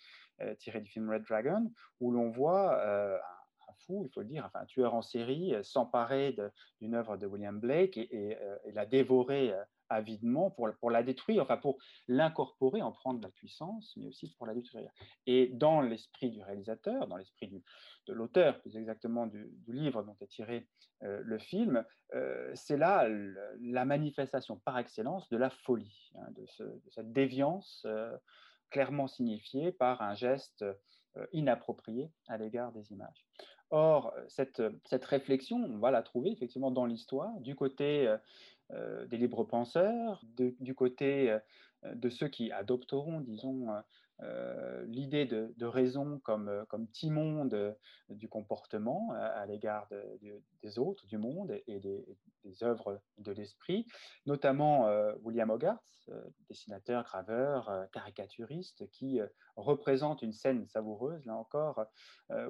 tirée 0.58 0.80
du 0.80 0.90
film 0.90 1.10
Red 1.10 1.24
Dragon, 1.24 1.72
où 2.00 2.10
l'on 2.10 2.30
voit 2.30 3.20
fou, 3.86 4.04
il 4.06 4.12
faut 4.12 4.20
le 4.20 4.26
dire, 4.26 4.44
enfin, 4.46 4.60
un 4.60 4.66
tueur 4.66 4.94
en 4.94 5.02
série, 5.02 5.54
euh, 5.54 5.62
s'emparer 5.62 6.36
d'une 6.80 6.94
œuvre 6.94 7.16
de 7.16 7.26
William 7.26 7.58
Blake 7.58 7.96
et, 7.96 8.36
euh, 8.40 8.56
la 8.72 8.86
dévorer 8.86 9.52
euh, 9.52 9.62
avidement 9.90 10.50
pour, 10.50 10.70
pour, 10.80 10.90
la 10.90 11.02
détruire, 11.02 11.42
enfin 11.42 11.56
pour 11.56 11.78
l'incorporer, 12.08 12.80
en 12.80 12.92
prendre 12.92 13.20
la 13.20 13.28
puissance, 13.28 13.94
mais 13.96 14.06
aussi 14.06 14.34
pour 14.38 14.46
la 14.46 14.54
détruire. 14.54 14.90
Et 15.26 15.48
dans 15.48 15.80
l'esprit 15.80 16.30
du 16.30 16.42
réalisateur, 16.42 17.06
dans 17.06 17.16
l'esprit 17.16 17.48
de 18.06 18.12
l'auteur, 18.12 18.60
plus 18.60 18.76
exactement 18.76 19.26
du, 19.26 19.50
livre 19.68 20.02
dont 20.02 20.16
est 20.20 20.26
tiré 20.26 20.66
le 21.00 21.38
film, 21.38 21.84
c'est 22.54 22.76
là 22.76 23.08
la 23.60 23.84
manifestation 23.84 24.56
par 24.64 24.78
excellence 24.78 25.28
de 25.28 25.36
la 25.36 25.50
folie, 25.50 26.10
hein, 26.16 26.28
de, 26.36 26.46
cette 26.90 27.12
déviance 27.12 27.86
clairement 28.70 29.08
signifiée 29.08 29.72
par 29.72 30.02
un 30.02 30.14
geste 30.14 30.64
inapproprié 31.32 32.10
à 32.28 32.38
l'égard 32.38 32.72
des 32.72 32.92
images. 32.92 33.26
Or, 33.70 34.12
cette, 34.28 34.62
cette, 34.84 35.04
réflexion, 35.04 35.56
on 35.56 35.78
va 35.78 35.92
la 35.92 36.02
trouver 36.02 36.30
effectivement 36.30 36.72
dans 36.72 36.86
l'histoire, 36.86 37.32
du 37.40 37.54
côté 37.54 38.12
des 39.08 39.16
libres 39.16 39.44
penseurs, 39.44 40.22
du 40.36 40.74
côté 40.74 41.36
de 41.84 42.10
ceux 42.10 42.28
qui 42.28 42.52
adopteront, 42.52 43.20
disons, 43.20 43.68
l'idée 44.86 45.24
de, 45.24 45.64
raison 45.64 46.18
comme, 46.20 46.64
comme 46.68 46.88
timon 46.88 47.48
du 48.08 48.28
comportement 48.28 49.12
à, 49.12 49.46
l'égard 49.46 49.88
des 50.62 50.78
autres, 50.78 51.06
du 51.06 51.18
monde 51.18 51.58
et, 51.66 51.80
des, 51.80 52.04
des, 52.44 52.62
œuvres 52.62 53.00
de 53.18 53.32
l'esprit, 53.32 53.86
notamment 54.26 54.88
William 55.22 55.50
Hogarth, 55.50 56.10
dessinateur, 56.48 57.04
graveur, 57.04 57.88
caricaturiste, 57.92 58.90
qui 58.90 59.20
représente 59.56 60.22
une 60.22 60.32
scène 60.32 60.66
savoureuse, 60.66 61.24
là 61.24 61.36
encore, 61.36 61.84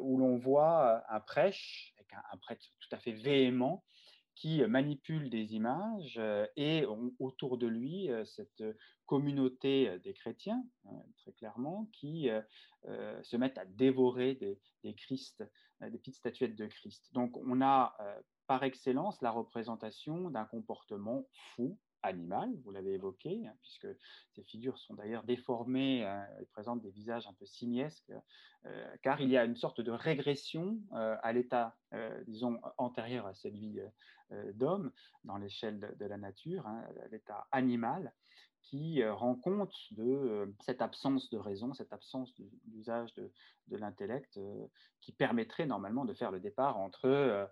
où 0.00 0.18
l'on 0.18 0.36
voit 0.36 1.04
un 1.08 1.20
prêche, 1.20 1.94
avec 1.98 2.12
un, 2.14 2.36
prêtre 2.38 2.66
tout 2.80 2.94
à 2.94 2.98
fait 2.98 3.12
véhément, 3.12 3.84
qui 4.34 4.62
manipule 4.66 5.30
des 5.30 5.54
images 5.54 6.20
et 6.56 6.86
autour 7.18 7.58
de 7.58 7.66
lui 7.66 8.08
cette 8.24 8.64
communauté 9.06 9.98
des 10.00 10.14
chrétiens, 10.14 10.64
très 11.18 11.32
clairement, 11.32 11.88
qui 11.92 12.28
se 13.22 13.36
mettent 13.36 13.58
à 13.58 13.66
dévorer 13.66 14.34
des, 14.34 14.60
des 14.82 14.94
des 15.80 15.98
petites 15.98 16.16
statuettes 16.16 16.56
de 16.56 16.66
Christ. 16.66 17.12
Donc 17.12 17.36
on 17.36 17.60
a 17.60 17.96
par 18.46 18.62
excellence 18.64 19.20
la 19.22 19.30
représentation 19.30 20.30
d'un 20.30 20.44
comportement 20.44 21.26
fou, 21.32 21.78
animal, 22.02 22.50
vous 22.64 22.70
l'avez 22.70 22.92
évoqué, 22.92 23.46
hein, 23.46 23.54
puisque 23.62 23.88
ces 24.34 24.42
figures 24.42 24.78
sont 24.78 24.94
d'ailleurs 24.94 25.24
déformées 25.24 26.04
hein, 26.04 26.26
et 26.40 26.46
présentent 26.46 26.82
des 26.82 26.90
visages 26.90 27.26
un 27.26 27.32
peu 27.34 27.46
simiesques, 27.46 28.12
euh, 28.66 28.96
car 29.02 29.20
il 29.20 29.28
y 29.30 29.36
a 29.36 29.44
une 29.44 29.56
sorte 29.56 29.80
de 29.80 29.90
régression 29.90 30.78
euh, 30.94 31.16
à 31.22 31.32
l'état, 31.32 31.76
disons, 32.26 32.60
antérieur 32.78 33.26
à 33.26 33.34
celui 33.34 33.80
d'homme 34.54 34.92
dans 35.24 35.38
l'échelle 35.38 35.96
de, 35.98 36.04
la 36.06 36.16
nature, 36.16 36.66
hein, 36.66 36.84
l'état 37.10 37.48
animal, 37.50 38.12
qui 38.62 39.04
rend 39.04 39.34
compte 39.34 39.74
de 39.92 40.54
cette 40.60 40.82
absence 40.82 41.30
de 41.30 41.38
raison, 41.38 41.74
cette 41.74 41.92
absence 41.92 42.32
d'usage 42.66 43.12
de, 43.14 43.32
l'intellect, 43.76 44.38
qui 45.00 45.12
permettrait 45.12 45.66
normalement 45.66 46.04
de 46.04 46.14
faire 46.14 46.30
le 46.30 46.38
départ 46.38 46.76
entre 46.76 47.50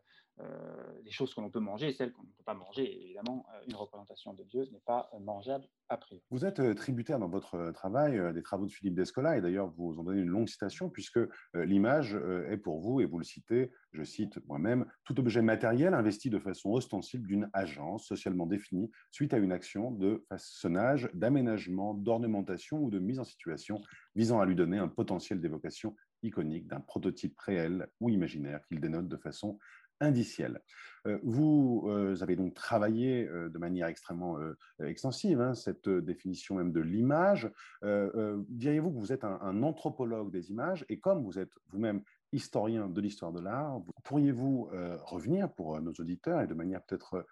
les 1.05 1.11
choses 1.11 1.35
que 1.35 1.40
l'on 1.40 1.51
peut 1.51 1.61
manger 1.61 1.88
et 1.88 1.92
celles 1.92 2.12
qu'on 2.12 2.22
ne 2.22 2.29
peut 2.29 2.44
pas 2.44 2.55
manger. 2.55 3.03
évidemment, 3.03 3.46
euh, 3.55 3.61
une 3.66 3.74
représentation 3.74 4.35
de 4.35 4.42
Dieu 4.44 4.68
n'est 4.72 4.83
pas 4.85 5.11
euh, 5.14 5.18
mangeable 5.20 5.64
a 5.88 5.96
priori. 5.96 6.22
Vous 6.31 6.44
êtes 6.44 6.74
tributaire 6.77 7.18
dans 7.18 7.29
votre 7.29 7.70
travail 7.72 8.35
des 8.35 8.42
travaux 8.42 8.66
de 8.66 8.70
Philippe 8.70 8.94
Descola, 8.94 9.38
et 9.38 9.40
d'ailleurs 9.40 9.70
vous 9.70 9.98
en 9.98 10.05
donnez 10.05 10.20
une 10.20 10.29
longue 10.29 10.48
citation, 10.48 10.90
puisque 10.90 11.18
l'image 11.55 12.14
est 12.51 12.59
pour 12.59 12.79
vous, 12.79 13.01
et 13.01 13.07
vous 13.07 13.16
le 13.16 13.24
citez, 13.24 13.70
je 13.92 14.03
cite 14.03 14.38
moi-même, 14.46 14.85
tout 15.05 15.18
objet 15.18 15.40
matériel 15.40 15.94
investi 15.94 16.29
de 16.29 16.38
façon 16.38 16.72
ostensible 16.72 17.27
d'une 17.27 17.48
agence 17.55 18.07
socialement 18.07 18.44
définie 18.44 18.90
suite 19.11 19.33
à 19.33 19.38
une 19.38 19.51
action 19.51 19.90
de 19.90 20.27
façonnage, 20.29 21.09
d'aménagement, 21.14 21.94
d'ornementation 21.94 22.79
ou 22.79 22.90
de 22.90 22.98
mise 22.98 23.18
en 23.18 23.24
situation 23.24 23.81
visant 24.14 24.40
à 24.40 24.44
lui 24.44 24.57
donner 24.57 24.77
un 24.77 24.88
potentiel 24.88 25.40
d'évocation 25.40 25.96
iconique 26.22 26.66
d'un 26.66 26.81
prototype 26.81 27.38
réel 27.38 27.88
ou 28.01 28.11
imaginaire 28.11 28.61
qu'il 28.66 28.81
dénote 28.81 29.09
de 29.09 29.16
façon 29.16 29.59
indiciel. 30.01 30.61
Euh, 31.07 31.19
vous 31.23 31.87
euh, 31.89 32.17
avez 32.21 32.37
donc 32.37 32.55
travaillé 32.55 33.27
euh, 33.29 33.49
de 33.49 33.59
manière 33.59 33.87
extrêmement 33.87 34.39
extensive 34.81 35.41
hein, 35.41 35.55
cette 35.55 35.89
définition 35.89 36.57
même 36.57 36.73
de 36.73 36.81
l'image. 36.81 37.51
Diriez-vous 37.83 38.91
que 38.91 38.99
vous 38.99 39.13
êtes 39.13 39.25
un, 39.25 39.63
anthropologue 39.63 40.31
des 40.31 40.51
images 40.51 40.85
et 40.89 40.99
comme 40.99 41.23
vous 41.23 41.39
êtes 41.39 41.53
vous-même 41.71 42.03
historien 42.33 42.89
de 42.89 43.01
l'histoire 43.01 43.33
de 43.33 43.41
l'art, 43.41 43.81
pourriez-vous 44.05 44.71
revenir 45.05 45.53
pour 45.53 45.81
nos 45.81 45.93
auditeurs 45.93 46.43
et 46.43 46.47
de 46.47 46.55
manière 46.55 46.83
peut-être 46.83 47.27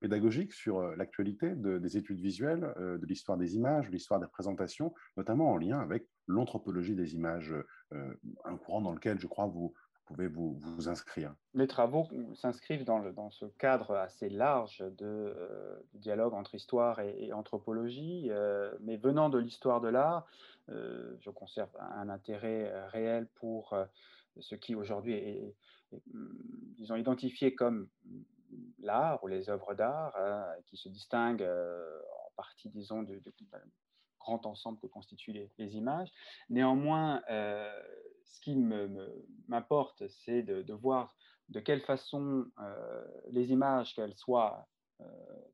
pédagogique 0.00 0.52
sur 0.52 0.96
l'actualité 0.96 1.54
des 1.54 1.96
études 1.96 2.20
visuelles, 2.20 2.72
de 2.78 3.06
l'histoire 3.06 3.38
des 3.38 3.56
images, 3.56 3.88
de 3.88 3.92
l'histoire 3.92 4.20
des 4.20 4.26
représentations, 4.26 4.94
notamment 5.16 5.52
en 5.52 5.56
lien 5.56 5.80
avec 5.80 6.06
l'anthropologie 6.26 6.94
des 6.94 7.14
images, 7.14 7.54
un 7.92 8.56
courant 8.56 8.80
dans 8.80 8.92
lequel 8.92 9.20
je 9.20 9.26
crois 9.26 9.46
vous 9.46 9.74
pouvez 10.10 10.26
vous, 10.26 10.58
vous 10.60 10.88
inscrire 10.88 11.34
Les 11.54 11.66
travaux 11.66 12.08
s'inscrivent 12.34 12.84
dans, 12.84 13.30
ce 13.30 13.46
cadre 13.58 13.94
assez 13.94 14.28
large 14.28 14.84
de, 14.98 15.34
dialogue 15.94 16.34
entre 16.34 16.54
histoire 16.54 16.98
et, 17.00 17.32
anthropologie, 17.32 18.30
mais 18.80 18.96
venant 18.96 19.28
de 19.28 19.38
l'histoire 19.38 19.80
de 19.80 19.88
l'art, 19.88 20.26
je 20.68 21.30
conserve 21.30 21.70
un 21.78 22.08
intérêt 22.08 22.88
réel 22.88 23.28
pour 23.36 23.74
ce 24.38 24.54
qui 24.56 24.74
aujourd'hui 24.74 25.14
est, 25.14 25.54
disons, 26.76 26.96
identifié 26.96 27.54
comme 27.54 27.88
l'art 28.80 29.22
ou 29.22 29.28
les 29.28 29.48
œuvres 29.48 29.74
d'art, 29.74 30.16
hein, 30.16 30.44
qui 30.66 30.76
se 30.76 30.88
distinguent 30.88 31.42
en 31.46 32.30
partie, 32.36 32.68
disons, 32.68 33.02
du, 33.04 33.22
grand 34.18 34.44
ensemble 34.44 34.78
que 34.80 34.86
constituent 34.86 35.48
les, 35.58 35.76
images. 35.76 36.10
Néanmoins, 36.48 37.22
ce 38.30 38.40
qui 38.40 38.56
m'importe, 39.48 40.06
c'est 40.08 40.42
de, 40.42 40.72
voir 40.72 41.14
de 41.48 41.60
quelle 41.60 41.80
façon 41.80 42.46
les 43.30 43.50
images, 43.50 43.94
qu'elles 43.94 44.16
soient, 44.16 44.68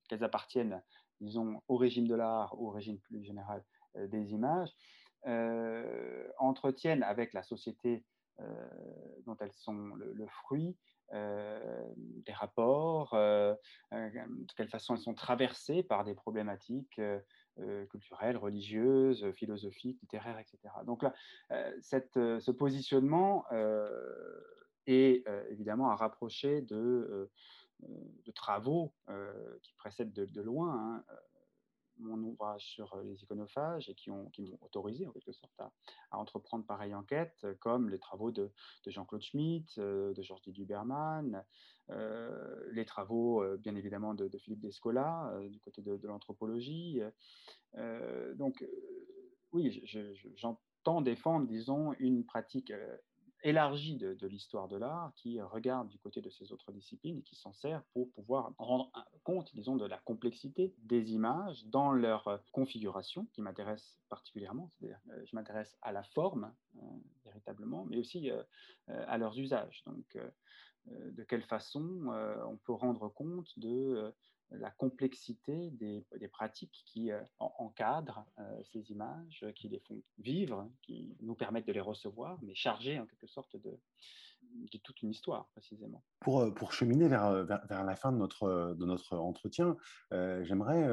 qu'elles 0.09 0.25
appartiennent, 0.25 0.83
disons, 1.21 1.63
au 1.69 1.77
régime 1.77 2.07
de 2.07 2.15
l'art 2.15 2.55
ou 2.61 2.69
au 2.69 2.71
régime 2.71 2.99
plus 3.01 3.25
général 3.25 3.65
des 3.95 4.33
images, 4.33 4.71
entretiennent 6.39 7.03
avec 7.03 7.33
la 7.33 7.43
société 7.43 8.05
dont 9.25 9.37
elles 9.41 9.55
sont 9.55 9.95
le, 9.97 10.27
fruit, 10.27 10.77
des 11.13 12.33
rapports, 12.33 13.11
de 13.15 14.53
quelle 14.57 14.69
façon 14.69 14.95
elles 14.95 15.01
sont 15.01 15.15
traversées 15.15 15.83
par 15.83 16.05
des 16.05 16.15
problématiques 16.15 17.01
culturelles, 17.91 18.37
religieuses, 18.37 19.31
philosophiques, 19.33 20.01
littéraires, 20.03 20.39
etc. 20.39 20.59
Donc 20.85 21.03
là, 21.03 21.15
cette, 21.81 22.15
ce 22.15 22.51
positionnement 22.51 23.47
est 24.87 25.25
évidemment 25.51 25.91
à 25.91 25.97
rapprocher 25.97 26.61
de, 26.61 27.31
de 27.81 28.33
travaux 28.33 28.93
qui 29.63 29.73
précèdent 29.75 30.13
de, 30.13 30.43
loin. 30.43 30.75
Hein, 30.75 31.05
mon 31.99 32.19
ouvrage 32.23 32.63
sur 32.63 32.97
les 33.03 33.23
iconophages 33.23 33.89
et 33.89 33.95
qui, 33.95 34.11
ont, 34.11 34.29
qui 34.31 34.43
m'ont 34.43 34.59
autorisé 34.61 35.07
en 35.07 35.13
quelque 35.13 35.33
sorte 35.33 35.59
à, 35.59 35.71
entreprendre 36.13 36.65
pareille 36.65 36.95
enquête, 36.95 37.47
comme 37.61 37.89
les 37.91 37.99
travaux 37.99 38.31
de, 38.31 38.53
Jean-Claude 38.87 39.23
Schmitt, 39.23 39.79
de 39.79 40.23
Georges 40.23 40.49
Duberman, 40.49 41.45
les 41.89 42.85
travaux 42.85 43.45
bien 43.59 43.77
évidemment 43.77 44.15
de, 44.15 44.29
Philippe 44.39 44.61
Descola 44.61 45.33
du 45.49 45.61
côté 45.61 45.83
de, 45.83 46.07
l'anthropologie. 46.07 47.01
donc 48.35 48.65
oui, 49.53 49.83
j'entends 50.35 51.01
défendre, 51.01 51.47
disons, 51.47 51.93
une 51.99 52.25
pratique 52.25 52.73
élargie 53.47 53.97
de, 53.97 54.27
l'histoire 54.27 54.67
de 54.67 54.77
l'art 54.77 55.13
qui 55.15 55.41
regarde 55.41 55.89
du 55.89 55.99
côté 55.99 56.21
de 56.21 56.29
ces 56.31 56.53
autres 56.53 56.73
disciplines 56.73 57.19
et 57.19 57.23
qui 57.23 57.37
s'en 57.37 57.53
sert 57.53 57.83
pour 57.93 58.11
pouvoir 58.11 58.53
rendre 58.59 58.91
compte, 59.23 59.55
disons, 59.55 59.77
de 59.77 59.87
la 59.87 59.99
complexité 59.99 60.75
des 60.79 61.13
images 61.13 61.65
dans 61.67 61.93
leur 61.93 62.27
euh, 62.27 62.39
configuration, 62.53 63.27
qui 63.33 63.43
m'intéresse 63.43 64.01
particulièrement. 64.09 64.71
C'est-à-dire, 64.73 64.99
euh, 65.11 65.23
je 65.25 65.37
m'intéresse 65.37 65.79
à 65.81 65.93
la 65.93 66.03
forme, 66.03 66.53
euh, 66.77 66.81
véritablement, 67.25 67.85
mais 67.89 67.99
aussi 67.99 68.31
à 68.89 69.19
leurs 69.19 69.39
usages. 69.39 69.83
Donc, 69.87 70.19
de 70.87 71.25
quelle 71.25 71.43
façon 71.43 72.07
on 72.47 72.57
peut 72.57 72.73
rendre 72.73 73.09
compte 73.09 73.59
de 73.59 74.13
la 74.51 74.71
complexité 74.71 75.71
des, 75.73 76.05
pratiques 76.29 76.83
qui 76.87 77.11
euh, 77.11 77.21
encadrent 77.39 78.27
euh, 78.39 78.63
ces 78.73 78.91
images, 78.91 79.47
qui 79.55 79.69
les 79.69 79.81
font 79.81 80.03
vivre, 80.19 80.71
qui 80.83 81.17
nous 81.21 81.35
permettent 81.35 81.67
de 81.67 81.73
les 81.73 81.81
recevoir, 81.81 82.39
mais 82.43 82.55
chargées 82.55 82.99
en 82.99 83.07
quelque 83.07 83.27
sorte 83.27 83.57
de, 83.57 83.79
toute 84.83 85.03
une 85.03 85.11
histoire 85.11 85.49
précisément. 85.49 86.03
Pour, 86.21 86.41
euh, 86.41 86.55
cheminer 86.71 87.09
vers, 87.09 87.45
la 87.85 87.97
fin 87.97 88.13
de 88.13 88.19
notre 88.19 89.17
entretien, 89.17 89.77
j'aimerais 90.11 90.89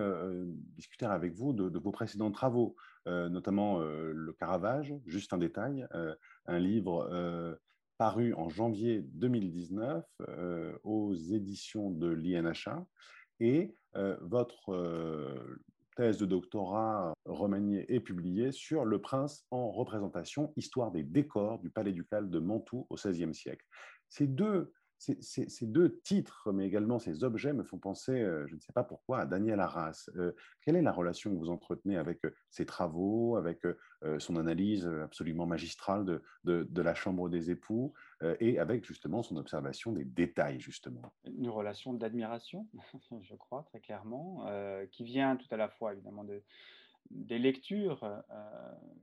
discuter 0.75 1.05
avec 1.05 1.33
vous 1.33 1.53
de, 1.53 1.79
vos 1.79 1.91
précédents 1.91 2.31
travaux, 2.31 2.75
notamment 3.05 3.79
Le 3.79 4.33
Caravage, 4.33 4.93
juste 5.05 5.33
un 5.33 5.37
détail, 5.37 5.87
un 6.45 6.59
livre 6.59 7.59
paru 7.97 8.33
en 8.33 8.49
janvier 8.49 9.01
2019 9.01 10.03
aux 10.83 11.13
éditions 11.13 11.91
de 11.91 12.07
l'INHA 12.07 12.85
et 13.39 13.76
euh, 13.96 14.17
votre 14.22 14.74
euh, 14.74 15.62
thèse 15.96 16.17
de 16.17 16.26
doctorat 16.26 17.13
remaniée 17.26 17.86
et 17.93 18.00
publiée 18.00 18.52
sur 18.52 18.86
Le 18.86 19.00
Prince 19.00 19.46
en 19.52 19.72
représentation, 19.72 20.52
histoire 20.56 20.91
des 20.91 21.04
décors 21.04 21.60
du 21.60 21.69
Palais 21.69 21.91
ducal 21.91 22.30
de 22.30 22.39
Mantoue 22.39 22.88
au 22.89 22.96
XVIe 22.96 23.34
siècle. 23.34 23.65
Ces 24.10 24.28
deux 24.28 24.74
ces, 25.19 25.65
deux 25.65 25.99
titres, 26.01 26.51
mais 26.51 26.65
également 26.65 26.99
ces 26.99 27.23
objets, 27.23 27.53
me 27.53 27.63
font 27.63 27.77
penser, 27.77 28.13
euh, 28.13 28.47
je 28.47 28.55
ne 28.55 28.59
sais 28.59 28.73
pas 28.73 28.83
pourquoi, 28.83 29.19
à 29.19 29.25
Daniel 29.25 29.59
Arras. 29.59 30.09
Euh, 30.15 30.31
quelle 30.61 30.75
est 30.75 30.81
la 30.81 30.91
relation 30.91 31.31
que 31.31 31.37
vous 31.37 31.49
entretenez 31.49 31.97
avec 31.97 32.23
euh, 32.25 32.33
ses 32.49 32.65
travaux, 32.65 33.35
avec 33.35 33.61
son 34.19 34.35
analyse 34.35 34.85
absolument 34.85 35.45
magistrale 35.45 36.19
de, 36.43 36.81
la 36.81 36.93
Chambre 36.93 37.29
des 37.29 37.51
époux 37.51 37.93
et 38.41 38.59
avec 38.59 38.85
justement 38.85 39.23
son 39.23 39.37
observation 39.37 39.93
des 39.93 40.03
détails, 40.03 40.59
justement? 40.59 41.01
Une 41.25 41.49
relation 41.49 41.93
d'admiration, 41.93 42.67
je 43.21 43.35
crois, 43.35 43.63
très 43.63 43.79
clairement, 43.79 44.45
qui 44.91 45.05
vient 45.05 45.37
tout 45.37 45.47
à 45.51 45.57
la 45.57 45.69
fois, 45.69 45.93
évidemment, 45.93 46.25
de, 46.25 46.43
des 47.11 47.39
lectures 47.39 48.01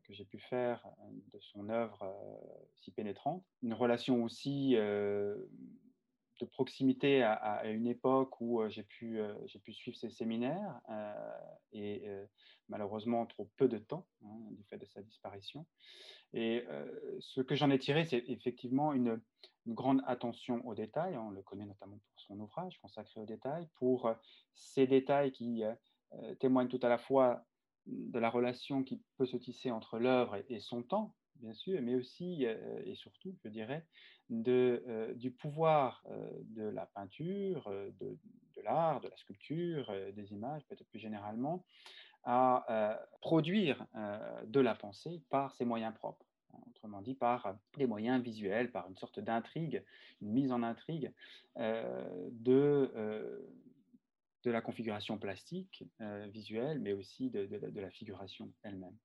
que 0.05 0.13
j'ai 0.13 0.27
pu 0.27 0.39
faire 0.39 0.87
de 1.33 1.39
son 1.41 1.71
œuvre 1.71 2.15
si 2.77 2.91
pénétrante, 2.91 3.43
une 3.63 3.75
relation 3.75 4.23
aussi 4.23 4.77
de 6.41 6.47
proximité 6.47 7.23
à, 7.23 7.67
une 7.67 7.87
époque 7.87 8.41
où 8.41 8.63
j'ai 8.69 8.83
pu, 8.83 9.21
pu 9.63 9.73
suivre 9.73 9.97
ces 9.97 10.11
séminaires 10.11 10.81
et 11.73 12.03
malheureusement 12.69 13.27
trop 13.27 13.51
peu 13.57 13.69
de 13.69 13.79
temps 13.79 14.07
hein, 14.25 14.39
du 14.53 14.65
fait 14.65 14.79
de 14.79 14.87
sa 14.87 15.03
disparition. 15.03 15.67
Et 16.33 16.65
ce 17.21 17.41
que 17.41 17.55
j'en 17.55 17.71
ai 17.71 17.79
tiré, 17.79 18.05
c'est 18.05 18.25
effectivement 18.29 18.93
une, 18.93 19.21
grande 19.67 20.03
attention 20.07 20.67
aux 20.67 20.75
détails. 20.75 21.17
On 21.17 21.31
le 21.31 21.43
connaît 21.43 21.67
notamment 21.67 21.99
pour 21.99 22.21
son 22.21 22.41
ouvrage 22.41 22.81
consacré 22.81 23.21
aux 23.21 23.27
détails, 23.27 23.69
pour 23.77 24.11
ces 24.55 24.87
détails 24.87 25.33
qui 25.33 25.63
témoignent 26.41 26.69
tout 26.69 26.81
à 26.83 26.89
la 26.89 26.99
fois 26.99 27.45
de 27.87 28.19
la 28.19 28.31
relation 28.31 28.83
qui 28.83 29.03
peut 29.17 29.27
se 29.27 29.37
tisser 29.37 29.71
entre 29.71 29.99
l'œuvre 29.99 30.43
et 30.49 30.61
son 30.61 30.83
temps, 30.83 31.15
bien 31.41 31.55
sûr, 31.55 31.81
mais 31.83 31.95
aussi 31.95 32.45
et 32.45 32.95
surtout, 32.95 33.37
je 33.45 33.49
dirais, 33.49 33.85
de, 34.29 35.13
du 35.17 35.31
pouvoir 35.31 36.05
de 36.45 36.63
la 36.63 36.87
peinture, 36.87 37.69
de, 37.71 38.19
l'art, 38.63 39.01
de 39.01 39.09
la 39.09 39.17
sculpture, 39.17 39.93
des 40.13 40.33
images, 40.33 40.65
peut-être 40.67 40.89
plus 40.89 41.01
généralement, 41.01 41.65
à 42.25 43.01
produire 43.21 43.87
de 44.47 44.61
la 44.61 44.75
pensée 44.75 45.23
par 45.31 45.55
ses 45.57 45.65
moyens 45.65 45.95
propres. 45.95 46.27
Autrement 46.69 47.01
dit, 47.01 47.15
par 47.15 47.57
des 47.77 47.87
moyens 47.87 48.23
visuels, 48.23 48.71
par 48.71 48.89
une 48.89 48.97
sorte 48.97 49.21
d'intrigue, 49.21 49.85
une 50.21 50.33
mise 50.33 50.53
en 50.53 50.63
intrigue 50.63 51.13
de 51.57 52.91
la 54.45 54.61
configuration 54.61 55.19
plastique, 55.19 55.85
visuelle, 56.29 56.81
mais 56.81 56.93
aussi 56.93 57.31
de 57.31 57.81
la 57.81 57.91
figuration 57.91 58.53
elle-même. 58.63 58.97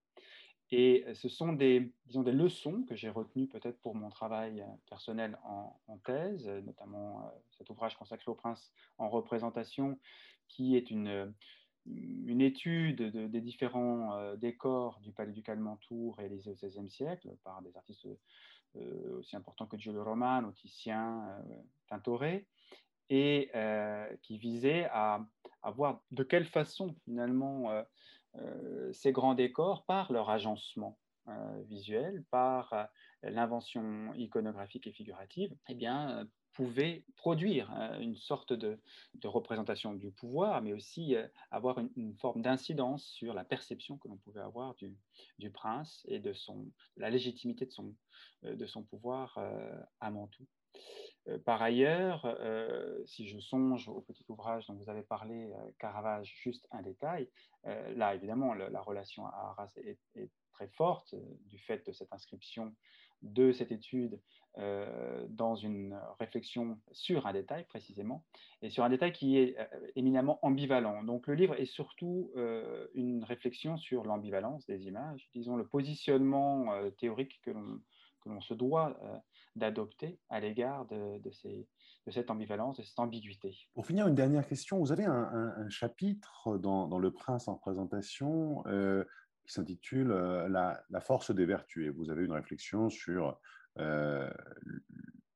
Et 0.71 1.05
ce 1.13 1.29
sont 1.29 1.53
des, 1.53 1.91
disons, 2.07 2.23
des 2.23 2.31
leçons 2.31 2.83
que 2.83 2.95
j'ai 2.95 3.09
retenues 3.09 3.47
peut-être 3.47 3.79
pour 3.81 3.95
mon 3.95 4.09
travail 4.09 4.63
personnel 4.89 5.37
en, 5.43 5.79
thèse, 6.03 6.47
notamment 6.65 7.31
cet 7.57 7.69
ouvrage 7.69 7.95
consacré 7.97 8.29
au 8.31 8.35
prince 8.35 8.73
en 8.97 9.09
représentation, 9.09 9.99
qui 10.47 10.75
est 10.75 10.91
une, 10.91 11.33
une 11.85 12.41
étude 12.41 13.01
des 13.01 13.41
différents 13.41 14.35
décors 14.35 14.99
du 15.01 15.11
palais 15.11 15.31
ducal 15.31 15.59
Mantour 15.59 16.17
réalisé 16.17 16.49
au 16.49 16.53
XVIe 16.53 16.89
siècle 16.89 17.29
par 17.43 17.61
des 17.61 17.75
artistes 17.77 18.07
aussi 19.13 19.35
importants 19.35 19.67
que 19.67 19.77
Giulio 19.77 20.03
Romano, 20.03 20.51
Titien, 20.51 21.27
Tintoret, 21.87 22.45
et 23.09 23.51
qui 24.23 24.37
visait 24.37 24.87
à, 24.91 25.25
voir 25.75 26.01
de 26.11 26.23
quelle 26.23 26.45
façon 26.45 26.95
finalement 27.05 27.71
euh, 27.71 27.81
ces 28.91 29.11
grands 29.11 29.35
décors, 29.35 29.85
par 29.85 30.11
leur 30.11 30.29
agencement 30.29 30.97
euh, 31.27 31.63
visuel, 31.63 32.23
par 32.29 32.71
euh, 32.73 32.83
l'invention 33.23 34.13
iconographique 34.13 34.85
et 34.85 34.91
figurative, 34.91 35.55
eh 35.69 35.73
bien, 35.73 36.27
pouvaient 36.53 37.03
produire 37.15 37.71
une 37.99 38.15
sorte 38.15 38.53
de, 38.53 38.79
représentation 39.23 39.95
du 39.95 40.11
pouvoir, 40.11 40.61
mais 40.61 40.71
aussi 40.71 41.15
avoir 41.49 41.79
une, 41.79 42.15
forme 42.15 42.43
d'incidence 42.43 43.07
sur 43.07 43.33
la 43.33 43.43
perception 43.43 43.97
que 43.97 44.07
l'on 44.07 44.17
pouvait 44.17 44.39
avoir 44.39 44.75
du, 44.75 44.95
du, 45.39 45.49
prince 45.49 46.05
et 46.07 46.19
de, 46.19 46.31
son, 46.31 46.71
la 46.95 47.09
légitimité 47.09 47.65
de 47.65 47.71
son, 47.71 47.93
de 48.43 48.65
son 48.67 48.83
pouvoir 48.83 49.37
à 49.99 50.11
Mantoue. 50.11 50.47
Par 51.43 51.61
ailleurs, 51.61 52.37
si 53.05 53.27
je 53.27 53.39
songe 53.39 53.87
au 53.87 54.01
petit 54.01 54.25
ouvrage 54.29 54.67
dont 54.67 54.75
vous 54.75 54.89
avez 54.89 55.01
parlé, 55.01 55.51
Caravage, 55.79 56.33
juste 56.43 56.67
un 56.71 56.81
détail, 56.83 57.29
là, 57.63 58.13
évidemment, 58.13 58.53
la 58.53 58.81
relation 58.81 59.25
à 59.25 59.53
Arras 59.57 59.71
est, 59.77 59.99
très 60.51 60.67
forte 60.69 61.15
du 61.47 61.59
fait 61.59 61.85
de 61.85 61.91
cette 61.91 62.13
inscription 62.13 62.73
de 63.21 63.51
cette 63.51 63.73
étude 63.73 64.21
dans 65.27 65.55
une 65.55 65.99
réflexion 66.19 66.79
sur 66.91 67.27
un 67.27 67.33
détail 67.33 67.65
précisément, 67.65 68.23
et 68.61 68.69
sur 68.69 68.85
un 68.85 68.89
détail 68.89 69.11
qui 69.11 69.37
est 69.37 69.57
éminemment 69.95 70.39
ambivalent. 70.43 71.03
Donc 71.03 71.27
le 71.27 71.33
livre 71.33 71.55
est 71.55 71.65
surtout 71.65 72.31
une 72.93 73.23
réflexion 73.23 73.77
sur 73.77 74.05
l'ambivalence 74.05 74.65
des 74.67 74.87
images, 74.87 75.27
disons 75.33 75.57
le 75.57 75.67
positionnement 75.67 76.67
théorique 76.99 77.41
que 77.41 77.51
l'on 77.51 77.81
se 78.39 78.53
doit 78.53 78.97
d'adopter 79.55 80.19
à 80.29 80.39
l'égard 80.39 80.85
de, 80.87 81.19
cette 82.09 82.29
ambivalence, 82.29 82.77
de 82.77 82.83
cette 82.83 82.99
ambiguïté. 82.99 83.55
Pour 83.73 83.85
finir, 83.85 84.07
une 84.07 84.15
dernière 84.15 84.47
question. 84.47 84.79
Vous 84.79 84.91
avez 84.91 85.05
un, 85.05 85.69
chapitre 85.69 86.57
dans, 86.57 86.99
Le 86.99 87.11
Prince 87.11 87.47
en 87.47 87.55
présentation 87.55 88.63
qui 89.45 89.53
s'intitule 89.53 90.09
la, 90.09 90.81
la, 90.89 91.01
force 91.01 91.33
des 91.33 91.45
vertus. 91.45 91.87
Et 91.87 91.89
vous 91.89 92.09
avez 92.09 92.23
une 92.25 92.31
réflexion 92.31 92.89
sur 92.89 93.39
euh, 93.79 94.29